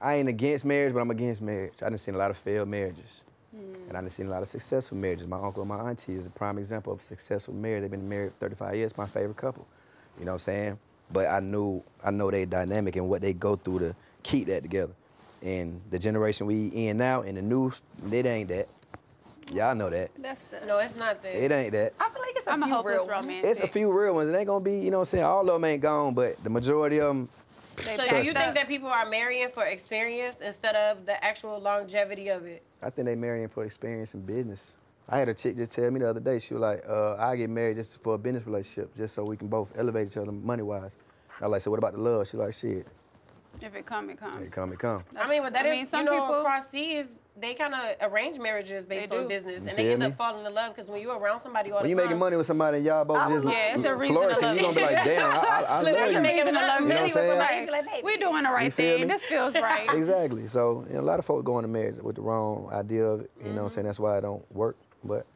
[0.00, 1.74] I ain't against marriage, but I'm against marriage.
[1.82, 3.22] I done seen a lot of failed marriages.
[3.88, 5.26] And I've seen a lot of successful marriages.
[5.26, 7.82] My uncle and my auntie is a prime example of a successful marriage.
[7.82, 9.66] They've been married 35 years, my favorite couple.
[10.18, 10.78] You know what I'm saying?
[11.10, 14.62] But I knew I know they dynamic and what they go through to keep that
[14.62, 14.92] together.
[15.42, 17.72] And the generation we in now and the new,
[18.12, 18.68] it ain't that.
[19.54, 20.10] Y'all know that.
[20.18, 21.34] That's no, it's not that.
[21.34, 21.94] It ain't that.
[21.98, 23.22] I feel like it's a I'm a few hopeless real ones.
[23.22, 23.50] romantic.
[23.50, 24.28] It's a few real ones.
[24.28, 25.24] It ain't gonna be, you know what I'm saying?
[25.24, 27.28] All of them ain't gone, but the majority of them,
[27.80, 32.28] So do you think that people are marrying for experience instead of the actual longevity
[32.28, 32.62] of it?
[32.82, 34.74] I think they marrying for experience in business.
[35.08, 37.34] I had a chick just tell me the other day, she was like, uh, I
[37.36, 40.32] get married just for a business relationship, just so we can both elevate each other
[40.32, 40.96] money wise.
[41.40, 42.28] I was like, so what about the love?
[42.28, 42.86] She like, shit,
[43.62, 44.42] If it come, it come.
[44.42, 45.02] it come, it come.
[45.16, 47.06] I mean, but that I is mean, some you know, people- across seas,
[47.40, 50.06] they kind of arrange marriages based on business, You and they end me?
[50.06, 52.18] up falling in love because when you're around somebody all When the you time, making
[52.18, 54.62] money with somebody and y'all both just Yeah, it's a reason to flourishing, love you
[54.62, 56.20] gonna be like, damn, I, I, I love I'm you.
[56.20, 57.30] making Reason to love love You know what I'm saying?
[57.30, 58.02] somebody, like, baby.
[58.04, 59.00] We doing the right thing.
[59.00, 59.06] me?
[59.06, 59.88] This feels right.
[59.94, 60.46] Exactly.
[60.48, 63.20] So you know, a lot of folks go into marriage with the wrong idea of
[63.20, 63.30] it.
[63.38, 63.74] You know what I'm mm-hmm.
[63.74, 63.86] saying?
[63.86, 64.76] That's why it don't work.
[65.04, 65.26] But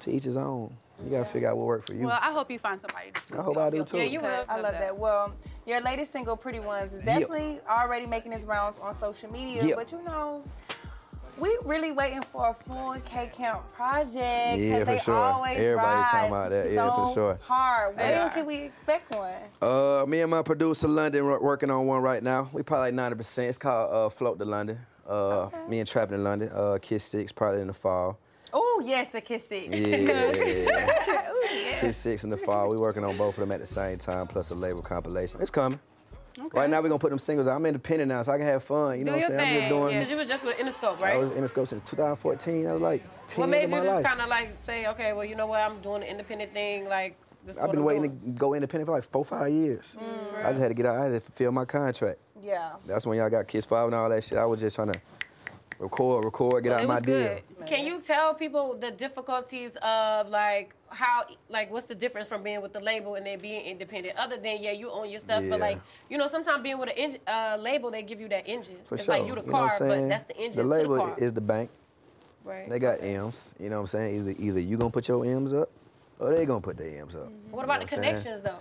[0.00, 0.76] to each his own.
[1.04, 2.06] You gotta figure out what works for you.
[2.06, 3.96] Well, I hope you find somebody to swoop I hope I do too.
[3.96, 4.44] Yeah, you will.
[4.48, 4.96] I love that.
[4.96, 5.34] Well,
[5.66, 7.18] your latest single, Pretty Ones, is Yeah.
[7.18, 9.64] definitely already making its rounds on social media.
[9.64, 9.74] Yeah.
[9.74, 10.44] But you know,
[11.40, 14.14] we really waiting for a full K Camp project.
[14.14, 15.14] 'cause Yeah, for they sure.
[15.14, 16.70] Always Everybody talking rise about that.
[16.72, 17.38] Yeah, for sure.
[17.42, 17.96] Hard.
[17.96, 19.32] When They can we expect one?
[19.60, 22.48] Uh, me and my producer London wor- working on one right now.
[22.52, 23.48] We probably like ninety percent.
[23.48, 24.78] It's called uh, Float to London.
[25.06, 26.50] Uh, me and Trapping in London.
[26.54, 28.18] Uh, Kiss Six probably in the fall.
[28.52, 29.68] Oh yes, the kiss it.
[29.72, 30.90] Yeah.
[31.80, 32.68] Kiss Six in the fall.
[32.68, 35.40] We working on both of them at the same time, plus a label compilation.
[35.40, 35.80] It's coming.
[36.52, 37.46] Right now we're gonna put them singles.
[37.46, 37.56] out.
[37.56, 38.98] I'm independent now, so I can have fun.
[38.98, 39.40] You know what I'm saying?
[39.40, 39.94] I'm just doing.
[39.94, 41.14] Because you was just with Interscope, right?
[41.14, 41.20] I right?
[41.20, 42.66] was Interscope since 2014.
[42.66, 44.86] I was like 10 what years made of you my just kind of like say,
[44.88, 47.16] okay, well, you know what, I'm doing the independent thing, like.
[47.44, 49.96] This I've been waiting to go independent for like four, five years.
[49.98, 50.96] Mm, I just had to get out.
[50.96, 52.20] I had to fulfill my contract.
[52.40, 52.74] Yeah.
[52.86, 54.38] That's when y'all got Kiss Five and all that shit.
[54.38, 55.00] I was just trying to
[55.82, 57.38] record, record, get out it my was deal.
[57.66, 62.60] Can you tell people the difficulties of like how like what's the difference from being
[62.62, 64.16] with the label and then being independent?
[64.18, 65.50] Other than yeah, you own your stuff, Yeah.
[65.50, 68.48] but like you know sometimes being with an en- uh, label they give you that
[68.48, 68.76] engine.
[68.86, 69.16] For it's sure.
[69.18, 70.08] like you the know car, what I'm but saying?
[70.08, 71.18] that's the engine The to label the car.
[71.18, 71.70] is the bank.
[72.44, 72.68] right.
[72.68, 73.54] They got M's.
[73.58, 74.16] You know what I'm saying?
[74.16, 75.70] Either either you gonna put your M's up,
[76.18, 77.30] or they gonna put their M's up.
[77.50, 78.16] what about You know the what I'm saying?
[78.16, 78.58] connections though?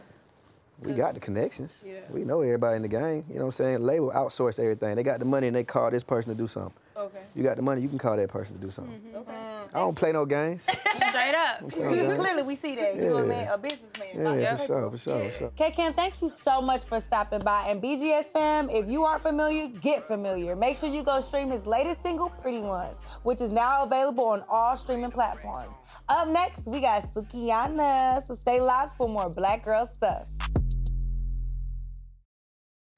[0.84, 1.84] We got the connections.
[1.88, 2.00] Yeah.
[2.10, 3.24] We know everybody in the game.
[3.30, 3.82] You know what I'm saying?
[3.82, 4.96] Label outsource everything.
[4.96, 6.74] They got the money and they call this person to do something.
[7.02, 7.24] Okay.
[7.36, 8.94] You got the money, you can call that person to do something.
[9.00, 9.18] Mm-hmm.
[9.18, 9.32] Okay.
[9.74, 10.64] I don't play no games.
[10.64, 11.62] Straight up.
[11.64, 12.16] Okay.
[12.16, 13.28] Clearly, we see that you a Yeah.
[13.28, 14.40] man, a businessman.
[14.40, 15.52] Yeah, for sure, for sure, for sure.
[15.56, 17.66] K Camp, thank you so much for stopping by.
[17.68, 20.56] And BGS fam, if you aren't familiar, get familiar.
[20.56, 24.44] Make sure you go stream his latest single, Pretty Ones, which is now available on
[24.50, 25.76] all streaming platforms.
[26.10, 28.26] Up next, we got Sukihana.
[28.28, 30.28] So stay locked for more Black Girl stuff.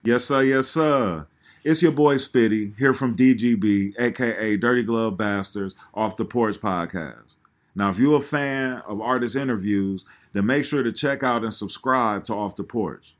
[0.04, 0.44] Yes, sir.
[0.44, 1.28] Yes, sir.
[1.63, 7.38] It's your boy Spitty here from DGB, aka Dirty Glove Bastards, off the Porch podcast.
[7.73, 11.54] Now, if you're a fan of artist interviews, then make sure to check out and
[11.54, 13.15] subscribe to Off the Porch,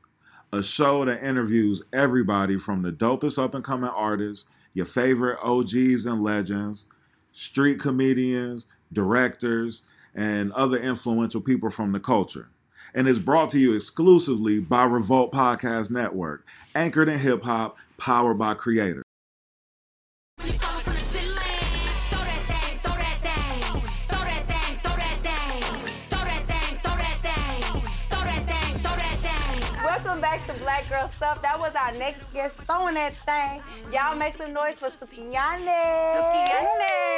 [0.52, 6.04] a show that interviews everybody from the dopest up and coming artists, your favorite OGs
[6.04, 6.84] and legends,
[7.32, 9.80] street comedians, directors,
[10.14, 12.50] and other influential people from the culture
[12.94, 18.38] and is brought to you exclusively by Revolt Podcast Network, anchored in hip hop, powered
[18.38, 19.03] by creators.
[31.24, 31.42] Black Girl Stuff.
[31.42, 33.62] That was our next guest throwing that thing.
[33.92, 35.64] Y'all make some noise for Sukihana.
[36.16, 37.14] Sukihana.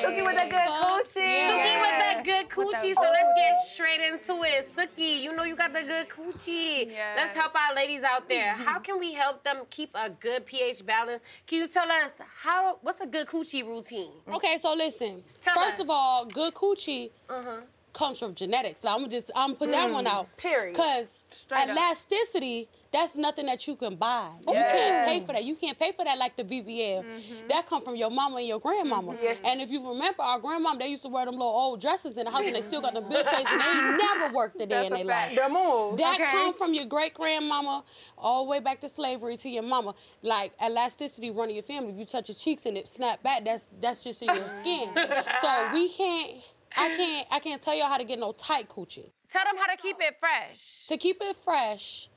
[0.00, 1.50] Suki with a good coochie.
[1.50, 4.74] Suki with the good coochie, so let's get straight into it.
[4.76, 6.90] Suki, you know you got the good coochie.
[7.16, 8.52] Let's help our ladies out there.
[8.52, 11.22] How can we help them keep a good pH balance?
[11.46, 12.78] Can you tell us how?
[12.82, 14.10] What's a good coochie routine?
[14.32, 15.22] Okay, so listen.
[15.42, 15.80] Tell First us.
[15.80, 17.60] of all, good coochie Uh-huh.
[17.94, 18.82] Comes from genetics.
[18.82, 20.36] So I'm gonna just I'm gonna put that Mm, one out.
[20.36, 20.76] period.
[20.76, 21.76] Cause Straight up.
[21.76, 24.30] elasticity, that's nothing that you can buy.
[24.46, 25.42] You can't pay for that.
[25.44, 27.04] You can't pay for that like the BBL.
[27.48, 29.16] That come from your mama and your grandmama.
[29.20, 29.38] Yes.
[29.42, 32.24] And if you remember, our grandmama, they used to wear them little old dresses in
[32.26, 34.82] the house, and they still got them big face, and they never worked a day
[34.82, 35.34] That's in their life.
[35.34, 35.98] The move.
[35.98, 36.30] That Okay.
[36.30, 37.84] come from your great grandmama
[38.16, 39.94] all the way back to slavery to your mama.
[40.22, 41.92] Like elasticity running your family.
[41.92, 44.88] If you touch your cheeks and it snap back, that's that's just in your skin.
[45.42, 46.40] so we can't.
[46.76, 47.26] I can't.
[47.30, 49.10] I can't tell y'all how to get no tight coochie.
[49.30, 50.86] Tell them how to keep it fresh.
[50.88, 52.08] To keep it fresh,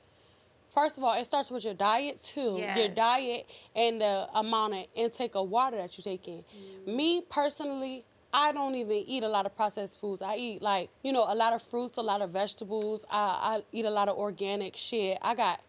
[0.70, 2.62] First of all, it starts with your diet too.
[2.76, 6.44] Your diet and the amount of intake of water that you take in.
[6.44, 6.96] Mm-hmm.
[6.96, 10.22] Me personally, I don't even eat a lot of processed foods.
[10.22, 13.04] I eat like you know a lot of fruits, a lot of vegetables.
[13.10, 15.18] I, I eat a lot of organic shit.
[15.22, 15.60] I got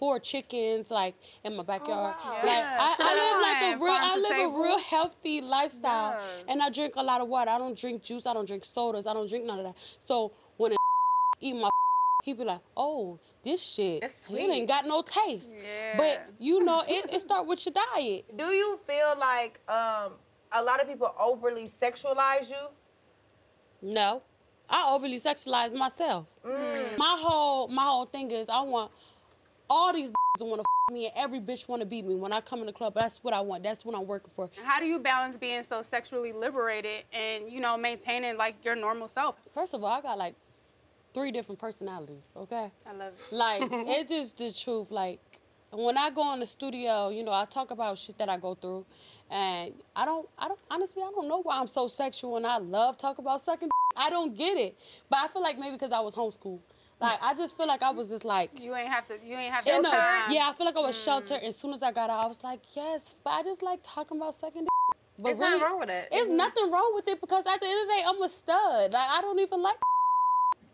[0.00, 2.14] four chickens like in my backyard.
[2.24, 4.56] Like Yes, I, I live like a real, Farm I live table.
[4.56, 6.44] a real healthy lifestyle, Yes.
[6.48, 7.50] and I drink a lot of water.
[7.50, 8.24] I don't drink juice.
[8.26, 9.06] I don't drink sodas.
[9.06, 9.76] I don't drink none of that.
[10.06, 10.76] So when a
[11.40, 11.68] eat my
[12.24, 15.50] he be like, oh, this shit, it ain't got no taste.
[15.96, 18.24] But you know, it, it start with your diet.
[18.36, 20.12] Do you feel like um,
[20.52, 22.64] a lot of people overly sexualize you?
[23.82, 24.22] No,
[24.68, 26.26] I overly sexualize myself.
[26.44, 28.90] My whole my whole thing is I want
[29.70, 32.60] all these want to me and every bitch want to beat me when I come
[32.60, 32.94] in the club.
[32.94, 33.62] That's what I want.
[33.62, 34.50] That's what I'm working for.
[34.64, 39.08] How do you balance being so sexually liberated and you know maintaining like your normal
[39.08, 39.36] self?
[39.54, 40.34] First of all, I got like
[41.14, 42.28] three different personalities.
[42.36, 42.70] Okay.
[42.86, 43.34] I love it.
[43.34, 44.90] Like it's just the truth.
[44.90, 45.20] Like
[45.72, 48.54] when I go in the studio, you know, I talk about shit that I go
[48.54, 48.84] through,
[49.30, 52.58] and I don't, I don't honestly, I don't know why I'm so sexual and I
[52.58, 53.68] love talk about sucking.
[53.96, 54.76] I don't get it,
[55.08, 56.60] but I feel like maybe because I was homeschooled.
[57.00, 58.50] Like I just feel like I was just like.
[58.60, 59.14] You ain't have to.
[59.24, 59.80] You ain't have to.
[59.82, 60.30] know, time.
[60.32, 61.40] yeah, I feel like I was sheltered.
[61.42, 64.18] As soon as I got out, I was like, yes, but I just like talking
[64.18, 64.68] about second dick.
[65.18, 66.08] But There's nothing wrong with it.
[66.12, 66.36] It's Mhm.
[66.36, 68.92] nothing wrong with it because at the end of the day, I'm a stud.
[68.92, 69.76] Like I don't even like.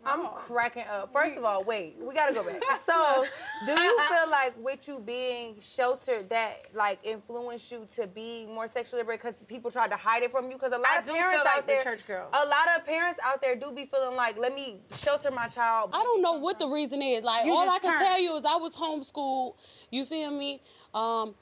[0.07, 1.11] I'm cracking up.
[1.11, 2.61] First of all, wait, we gotta go back.
[2.85, 3.25] So,
[3.65, 8.67] do you feel like with you being sheltered that like influenced you to be more
[8.67, 10.53] sexually liberated because people tried to hide it from you?
[10.53, 12.27] Because a lot I of do parents feel like out the there, church girl.
[12.31, 15.89] a lot of parents out there do be feeling like, let me shelter my child.
[15.93, 17.23] I don't know what the reason is.
[17.23, 19.55] Like You all I can turned- tell you is I was homeschooled.
[19.91, 20.61] You feel me?
[20.93, 21.35] Um,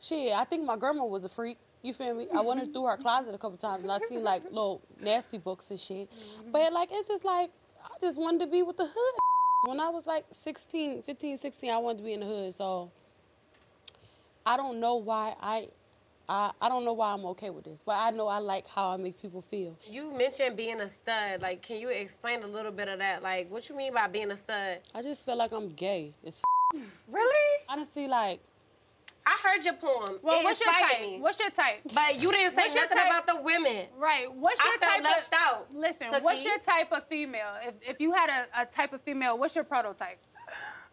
[0.00, 1.58] shit, I think my grandma was a freak.
[1.82, 2.26] You feel me?
[2.36, 5.70] I went through her closet a couple times and I seen like little nasty books
[5.70, 6.10] and shit.
[6.52, 7.50] But like it's just like
[7.84, 9.14] I just wanted to be with the hood.
[9.66, 12.54] When I was like 16, 15, 16, I wanted to be in the hood.
[12.54, 12.90] So
[14.46, 15.68] I don't know why I
[16.28, 18.90] I, I don't know why I'm okay with this, but I know I like how
[18.90, 19.76] I make people feel.
[19.84, 21.42] You mentioned being a stud.
[21.42, 23.20] Like, can you explain a little bit of that?
[23.20, 24.78] Like, what you mean by being a stud?
[24.94, 26.14] I just feel like I'm gay.
[26.22, 26.40] It's
[27.08, 28.40] really honestly like
[29.26, 30.18] I heard your poem.
[30.22, 31.00] Well, It what's your type?
[31.00, 31.18] me.
[31.20, 31.80] What's your type?
[31.94, 33.06] But you didn't say What's your nothing type?
[33.24, 33.86] about the women.
[33.98, 34.32] Right.
[34.32, 35.74] What's I your felt type left of, out.
[35.74, 36.22] Listen, Suki.
[36.22, 37.52] what's your type of female?
[37.62, 40.18] If, if you had a, a type of female, what's your prototype?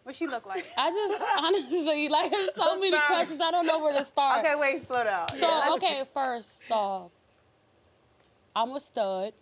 [0.03, 0.65] What she look like?
[0.77, 3.07] I just honestly like so I'm many sorry.
[3.07, 3.41] questions.
[3.41, 4.45] I don't know where to start.
[4.45, 5.27] Okay, wait, slow down.
[5.29, 5.71] So Yeah.
[5.73, 7.11] okay, first off,
[8.55, 9.33] I'm a stud.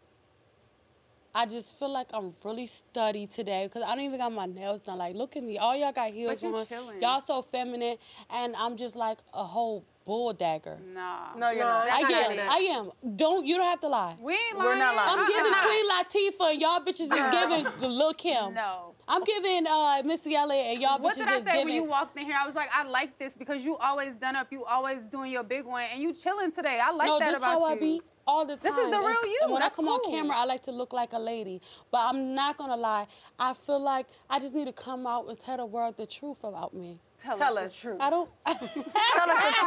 [1.35, 4.79] I just feel like I'm really studdy today because I don't even got my nails
[4.79, 4.99] done.
[4.99, 5.57] Like, look at me.
[5.57, 6.65] All y'all got heels you on.
[6.65, 7.01] chilling.
[7.01, 7.97] Y'all so feminine,
[8.29, 10.77] and I'm just like a whole bull dagger.
[10.93, 11.35] Nah.
[11.35, 11.87] No, you're not.
[11.91, 12.49] I not am.
[12.49, 13.15] I am.
[13.17, 14.15] Don't you don't have to lie.
[14.21, 14.69] We ain't lying.
[14.69, 15.09] We're not lying.
[15.09, 15.27] I'm Uh-uh.
[15.27, 18.53] giving It's Queen Latifah and y'all bitches is giving Lil Kim.
[18.53, 18.93] No.
[19.07, 21.65] I'm giving uh, Missy Elliott and y'all bitches What did I is say giving.
[21.65, 22.35] when you walked in here?
[22.39, 25.43] I was like, I like this because you always done up, you always doing your
[25.43, 26.79] big one, and you chilling today.
[26.81, 27.75] I like no, that this about how you.
[27.75, 28.61] I be all the time.
[28.63, 29.39] This is the real It's- you.
[29.43, 31.61] And when That's I come on camera, I like to look like a lady.
[31.91, 33.07] But I'm not gonna lie.
[33.39, 36.43] I feel like I just need to come out and tell the world the truth
[36.43, 36.99] about me.
[37.19, 37.75] Tell, Tell us, us.
[37.75, 37.97] the truth.
[38.01, 38.29] I don't.
[38.45, 39.65] Tell us the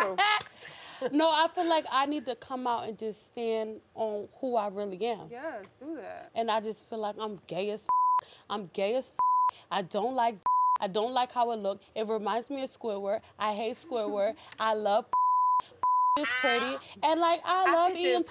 [1.01, 1.13] truth.
[1.13, 4.69] no, I feel like I need to come out and just stand on who I
[4.69, 5.29] really am.
[5.31, 6.31] Yes, do that.
[6.35, 7.85] And I just feel like I'm gay as.
[8.23, 9.13] F- I'm gay as.
[9.13, 10.37] F- I don't like.
[10.81, 11.81] I don't like how it look.
[11.95, 13.21] It reminds me of Squidward.
[13.39, 14.35] I hate Squidward.
[14.61, 15.07] I love.
[16.19, 18.25] is pretty and like I love could eating.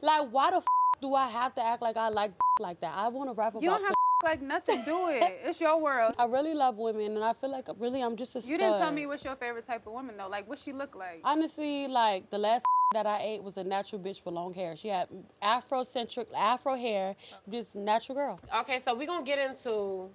[0.00, 0.66] Just- Like why the f-
[1.00, 2.94] do I have to act like I like like that?
[2.94, 3.62] I want to rap about.
[3.62, 3.94] You don't have
[4.24, 4.82] like nothing.
[4.84, 5.40] Do it.
[5.44, 6.14] It's your world.
[6.18, 8.40] I really love women, and I feel like really I'm just a.
[8.40, 10.28] You didn't tell me what's your favorite type of woman though.
[10.28, 11.20] Like, what she look like?
[11.24, 14.74] Honestly, like the last that I ate was a natural bitch with long hair.
[14.74, 15.08] She had
[15.42, 17.14] Afrocentric, Afro hair,
[17.48, 18.40] just natural girl.
[18.60, 20.10] Okay, so we're gonna get into.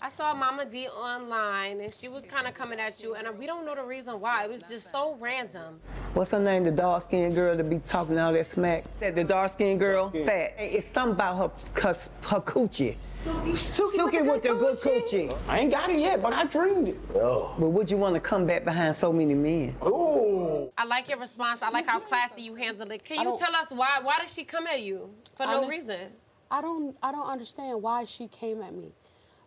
[0.00, 3.46] I saw Mama D online, and she was kind of coming at you, and we
[3.46, 4.44] don't know the reason why.
[4.44, 5.80] It was just so random.
[6.14, 6.62] What's her name?
[6.62, 8.84] The dark skinned girl to be talking all that smack.
[9.00, 10.54] That the dark skinned girl, fat.
[10.56, 12.96] It's something about her, cause her coochie.
[13.26, 15.36] Suki, with the good coochie.
[15.48, 17.12] I ain't got it yet, but I dreamed it.
[17.12, 19.74] But would you want to come back behind so many men?
[19.82, 20.72] Oh.
[20.78, 21.60] I like your response.
[21.60, 23.04] I like how classy you handle it.
[23.04, 23.98] Can you tell us why?
[24.00, 26.12] Why did she come at you for no reason?
[26.50, 28.92] I don't I don't understand why she came at me.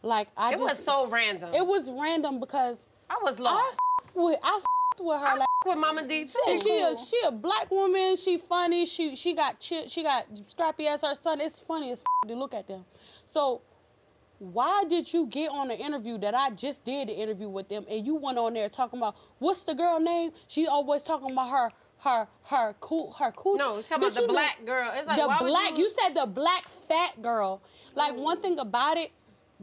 [0.03, 1.53] Like I It just was so random.
[1.53, 2.77] It was random because
[3.09, 3.77] I was lost.
[4.03, 4.65] f- with I f-
[4.99, 6.39] with her like with Mama D too.
[6.45, 8.15] She, she a she a black woman.
[8.15, 8.85] She funny.
[8.85, 11.39] She she got chi- she got scrappy as her son.
[11.39, 12.83] It's funny as f- to look at them.
[13.25, 13.61] So
[14.39, 17.85] why did you get on the interview that I just did the interview with them
[17.87, 20.31] and you went on there talking about what's the girl name?
[20.47, 23.57] She always talking about her her her cool her cool.
[23.57, 24.91] No, she's talking about the black girl.
[24.95, 25.77] It's like, the black.
[25.77, 27.61] you- You said the black fat girl.
[27.93, 28.41] Like one mm.
[28.41, 29.11] thing about it,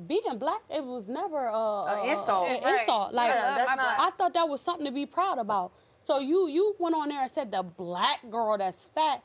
[0.06, 2.48] being black, it was never uh, An insult.
[2.48, 2.80] An Right.
[2.80, 3.12] insult.
[3.12, 5.72] Like Yeah, that's not- I thought that was something to be proud about.
[6.04, 9.24] So you you went on there and said the black girl that's fat.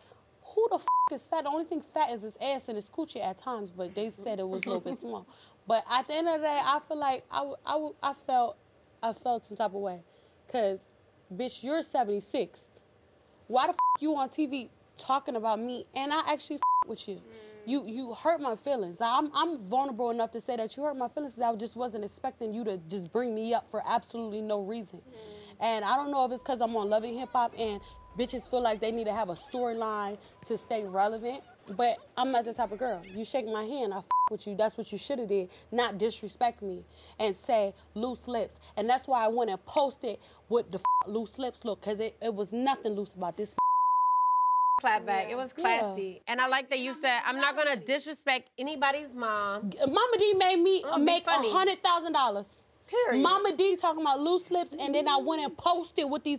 [0.55, 1.43] Who the f- is fat?
[1.43, 4.39] The only thing fat is his ass and his coochie at times, but they said
[4.39, 5.25] it was a little bit small.
[5.67, 8.13] But at the end of the day, I feel like I, w- I, w- I
[8.13, 8.57] felt
[9.01, 10.01] I felt some type of way,
[10.51, 10.79] cause
[11.33, 12.65] bitch, you're 76.
[13.47, 17.21] Why the f- you on TV talking about me and I actually f- with you?
[17.65, 18.99] You you hurt my feelings.
[18.99, 21.39] I'm I'm vulnerable enough to say that you hurt my feelings.
[21.39, 24.99] I just wasn't expecting you to just bring me up for absolutely no reason.
[24.99, 25.63] Mm-hmm.
[25.63, 27.79] And I don't know if it's because I'm on Love & Hip Hop and
[28.17, 31.41] bitches feel like they need to have a storyline to stay relevant.
[31.77, 33.01] But I'm not the type of girl.
[33.05, 34.55] You shake my hand, I f- with you.
[34.55, 35.49] That's what you should have did.
[35.71, 36.83] Not disrespect me
[37.19, 38.59] and say loose lips.
[38.75, 40.17] And that's why I went and posted
[40.49, 43.55] what the f- loose lips look, cause it, it was nothing loose about this.
[44.81, 45.29] Clap back.
[45.29, 46.21] It was classy.
[46.27, 49.71] And I like that you said, I'm not gonna disrespect anybody's mom.
[49.79, 52.49] Mama D made me Mm, make a hundred thousand dollars.
[52.87, 53.21] Period.
[53.21, 56.37] Mama D talking about loose lips, and then I went and posted with these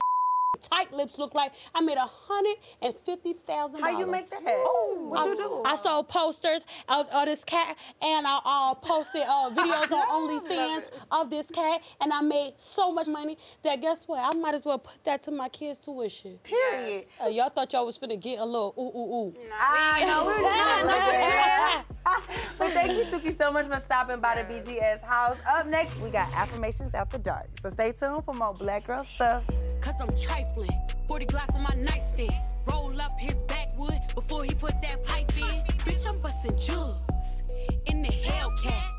[0.63, 1.53] tight lips look like.
[1.75, 3.81] I made a hundred and fifty thousand.
[3.81, 4.43] How you make that?
[4.47, 5.63] Oh, what I, you do?
[5.65, 10.91] I sold posters of, of this cat, and I uh, posted uh, videos on OnlyFans
[11.11, 14.21] of this cat, and I made so much money that guess what?
[14.21, 16.39] I might as well put that to my kids' tuition.
[16.43, 17.05] Period.
[17.23, 19.35] Uh, y'all thought y'all was finna get a little ooh ooh ooh.
[19.59, 21.85] I know we was
[22.59, 25.37] But thank you, Suki, so much for stopping by the BGS house.
[25.49, 27.47] Up next, we got affirmations out the dark.
[27.63, 29.45] So stay tuned for more Black Girl stuff.
[29.81, 30.09] Cause I'm
[30.45, 30.81] trifling.
[31.09, 32.35] 40 Glock on my nightstand.
[32.67, 35.63] Roll up his backwood before he put that pipe in.
[35.85, 37.43] Bitch, I'm busting jugs
[37.87, 38.91] in the Hellcat.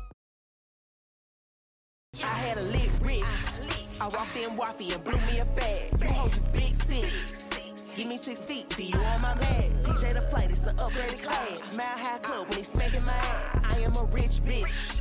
[2.22, 3.72] I had a lit wrist.
[4.00, 5.92] I walked in waffy and blew me a bag.
[6.00, 7.46] You hoes is big city.
[7.96, 9.70] Give me six feet, do you on my bag?
[9.70, 11.76] DJ the flight, it's an upgraded class.
[11.76, 13.74] Mile high club when he smacking my ass.
[13.74, 14.95] I am a rich bitch.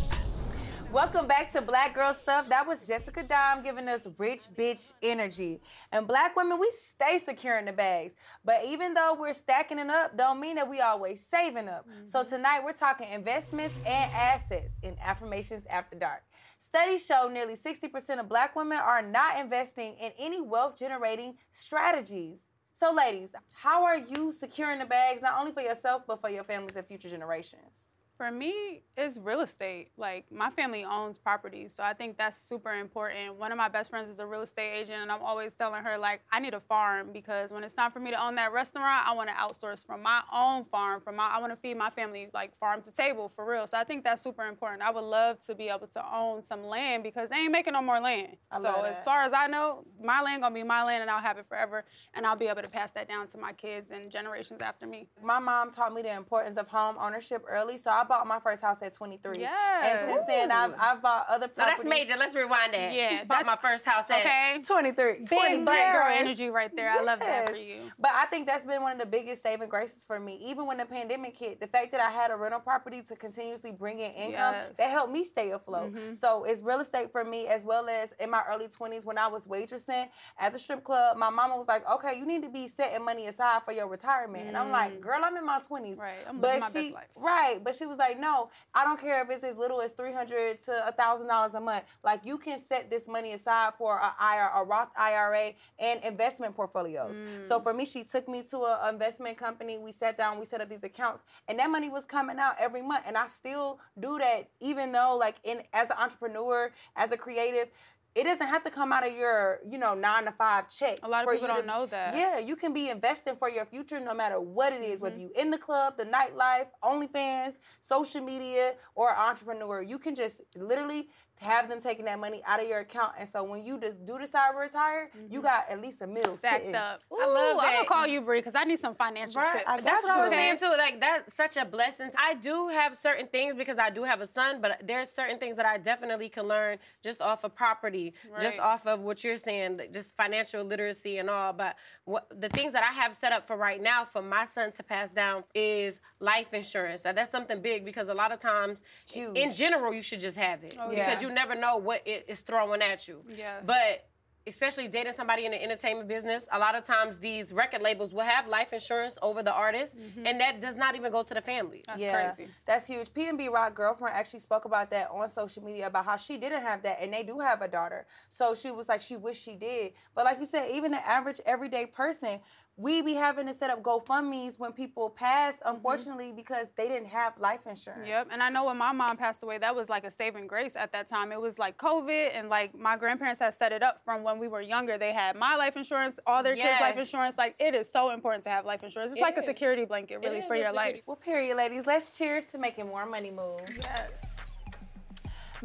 [0.95, 2.47] Welcome back to Black Girl Stuff.
[2.47, 5.59] That was Jessica Dime giving us rich bitch energy.
[5.91, 8.15] And black women, we stay securing the bags.
[8.45, 11.85] But even though we're stacking it up, don't mean that we always saving up.
[12.05, 12.29] So mm-hmm.
[12.33, 16.23] tonight we're talking investments and assets in Affirmations After Dark.
[16.57, 22.45] Studies show nearly 60% of black women are not investing in any wealth generating strategies.
[22.71, 26.45] So, ladies, how are you securing the bags not only for yourself, but for your
[26.45, 27.94] families and future generations?
[28.17, 29.89] For me, it's real estate.
[29.97, 33.35] Like my family owns properties, so I think that's super important.
[33.35, 35.97] One of my best friends is a real estate agent, and I'm always telling her
[35.97, 39.05] like I need a farm because when it's time for me to own that restaurant,
[39.05, 41.01] I want to outsource from my own farm.
[41.01, 43.67] From my, I want to feed my family like farm to table for real.
[43.67, 44.81] So I think that's super important.
[44.81, 47.81] I would love to be able to own some land because they ain't making no
[47.81, 48.37] more land.
[48.49, 51.21] I so as far as I know, my land gonna be my land, and I'll
[51.21, 54.09] have it forever, and I'll be able to pass that down to my kids and
[54.09, 55.09] generations after me.
[55.21, 58.61] My mom taught me the importance of home ownership early, so I bought my first
[58.61, 59.35] house at 23.
[59.39, 59.99] Yes.
[60.01, 61.83] And since then, I've, I've bought other properties.
[61.83, 62.17] No, that's major.
[62.17, 62.93] Let's rewind that.
[62.93, 64.61] Yeah, Bought my first house at Okay.
[64.65, 65.13] 23.
[65.19, 66.89] Big 20 black girl energy right there.
[66.89, 67.91] I love that for you.
[67.99, 70.39] But I think that's been one of the biggest saving graces for me.
[70.45, 73.71] Even when the pandemic hit, the fact that I had a rental property to continuously
[73.71, 74.77] bring in income, Yes.
[74.77, 75.93] that helped me stay afloat.
[75.93, 76.15] Mhm.
[76.15, 79.27] So it's real estate for me as well as in my early 20s when I
[79.27, 80.07] was waitressing
[80.39, 81.17] at the strip club.
[81.17, 84.47] My mama was like, okay, you need to be setting money aside for your retirement.
[84.47, 85.97] And I'm like, girl, I'm in my 20s.
[85.97, 86.13] Right.
[86.27, 87.07] I'm but living my she, best life.
[87.15, 87.63] Right.
[87.63, 90.93] But she was like, no, I don't care if it's as little as 300 to
[90.97, 91.83] $1,000 a month.
[92.03, 96.55] Like you can set this money aside for a, IRA, a Roth IRA and investment
[96.55, 97.19] portfolios.
[97.41, 97.63] So mm.
[97.63, 99.77] for me, she took me to an investment company.
[99.77, 102.81] We sat down, we set up these accounts, and that money was coming out every
[102.81, 103.03] month.
[103.07, 107.69] And I still do that, even though like in as an entrepreneur, as a creative,
[108.15, 110.99] it doesn't have to come out of your, you know, nine to five check.
[111.03, 112.15] A lot of people don't to- know that.
[112.15, 115.03] Yeah, you can be investing for your future no matter what it is, Mm-hmm.
[115.03, 119.81] whether you in the club, the nightlife, OnlyFans, social media, or entrepreneur.
[119.81, 121.09] You can just literally
[121.41, 123.13] have them taking that money out of your account.
[123.19, 126.23] And so when you just do decide to retire, you got at least a mill
[126.25, 126.35] Mm-hmm.
[126.35, 126.75] Stacked sitting.
[126.75, 127.01] up.
[127.11, 127.65] Ooh, I love that.
[127.67, 129.51] I'm gonna call you Bree because I need some financial Right.
[129.65, 129.83] tips.
[129.83, 130.67] That's what I was saying too.
[130.77, 132.09] Like that's such a blessing.
[132.17, 135.57] I do have certain things because I do have a son, but there's certain things
[135.57, 139.81] that I definitely can learn just off of property, just off of what you're saying,
[139.93, 141.53] just financial literacy and all.
[141.53, 141.75] But
[142.05, 144.83] what the things that I have set up for right now for my son to
[144.83, 147.03] pass down is life insurance.
[147.05, 149.37] Now, that's something big because a lot of times, Huge.
[149.37, 151.21] in general, you should just have it Oh, because yeah.
[151.21, 153.23] you never know what it is throwing at you.
[153.29, 153.63] Yes.
[153.65, 154.07] But
[154.47, 158.23] especially dating somebody in the entertainment business, a lot of times these record labels will
[158.23, 160.27] have life insurance over the artist, mm-hmm.
[160.27, 161.83] and that does not even go to the family.
[161.87, 162.51] That's crazy.
[162.65, 163.09] That's huge.
[163.09, 166.83] PnB Rock girlfriend actually spoke about that on social media about how she didn't have
[166.83, 168.05] that and they do have a daughter.
[168.29, 169.93] So she was like she wished she did.
[170.13, 172.39] But like you said, even the average everyday person,
[172.77, 175.75] we be having to set up GoFundMe's when people pass, mm-hmm.
[175.75, 178.07] unfortunately, because they didn't have life insurance.
[178.07, 180.75] Yep, and I know when my mom passed away, that was like a saving grace
[180.75, 181.31] at that time.
[181.31, 184.47] It was like COVID, and like my grandparents had set it up from when we
[184.47, 184.97] were younger.
[184.97, 187.37] They had my life insurance, all their kids' life insurance.
[187.37, 189.11] Like it is so important to have life insurance.
[189.11, 191.01] It's It like a security blanket, really, for your life.
[191.05, 191.85] Well, period, ladies.
[191.85, 193.77] Let's cheers to making more money moves.
[193.77, 194.34] Yes.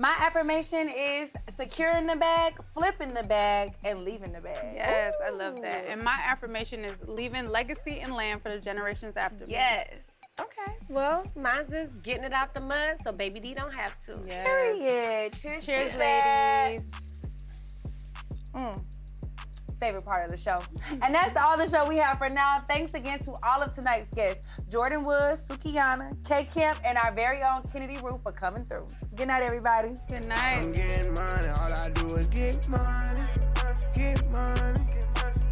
[0.00, 4.72] My affirmation is securing the bag, flipping the bag, and leaving the bag.
[4.74, 5.84] Yes, I love that.
[5.86, 9.52] And my affirmation is leaving legacy and land for the generations after me.
[9.52, 9.90] Yes.
[10.40, 10.72] Okay.
[10.88, 14.16] Well, mine's just getting it out the mud so Baby D don't have to.
[14.16, 15.34] Period.
[15.34, 16.66] Cheers, Cheers, to that.
[16.70, 16.90] ladies.
[18.54, 18.82] Mm.
[19.80, 20.60] Favorite part of the show.
[21.02, 22.58] And that's all the show we have for now.
[22.68, 27.42] Thanks again to all of tonight's guests Jordyn Woods, Sukihana, K Camp, and our very
[27.42, 28.86] own Kennedy Roof for coming through.
[29.16, 29.94] Good night, everybody.
[30.08, 33.20] Good I'm getting money, all I do is get money,
[33.94, 34.80] get money,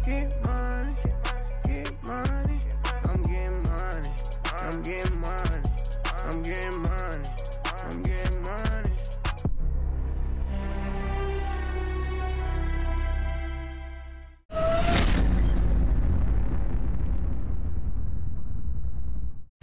[0.05, 0.95] get money,
[1.65, 2.59] get money.
[3.03, 4.09] I'm getting money,
[4.61, 5.61] I'm getting money,
[6.25, 7.29] I'm getting money,
[7.83, 8.88] I'm getting money.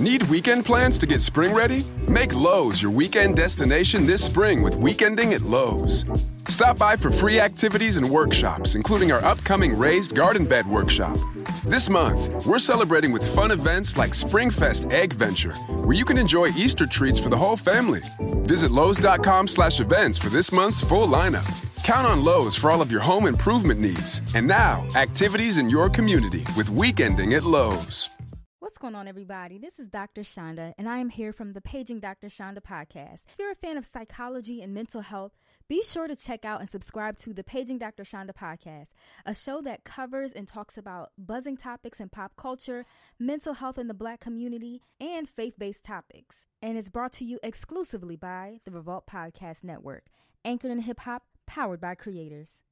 [0.00, 1.84] Need weekend plans to get spring ready?
[2.08, 6.06] Make Lowe's your weekend destination this spring with Weekending at Lowe's.
[6.46, 11.18] Stop by for free activities and workshops, including our upcoming Raised Garden Bed Workshop.
[11.66, 15.52] This month, we're celebrating with fun events like Springfest Egg Venture,
[15.84, 18.00] where you can enjoy Easter treats for the whole family.
[18.46, 21.44] Visit Lowe's.com slash events for this month's full lineup.
[21.84, 24.22] Count on Lowe's for all of your home improvement needs.
[24.34, 28.08] And now, activities in your community with Weekending at Lowe's.
[28.80, 29.58] Going on, everybody?
[29.58, 30.22] This is Dr.
[30.22, 32.28] Shonda, and I am here from the Paging Dr.
[32.28, 33.26] Shonda podcast.
[33.28, 35.32] If you're a fan of psychology and mental health,
[35.68, 38.04] be sure to check out and subscribe to the Paging Dr.
[38.04, 38.92] Shonda podcast,
[39.26, 42.86] a show that covers and talks about buzzing topics in pop culture,
[43.18, 46.46] mental health in the black community, and faith based topics.
[46.62, 50.06] And it's brought to you exclusively by the Revolt Podcast Network,
[50.42, 52.62] anchored in hip hop, powered by creators.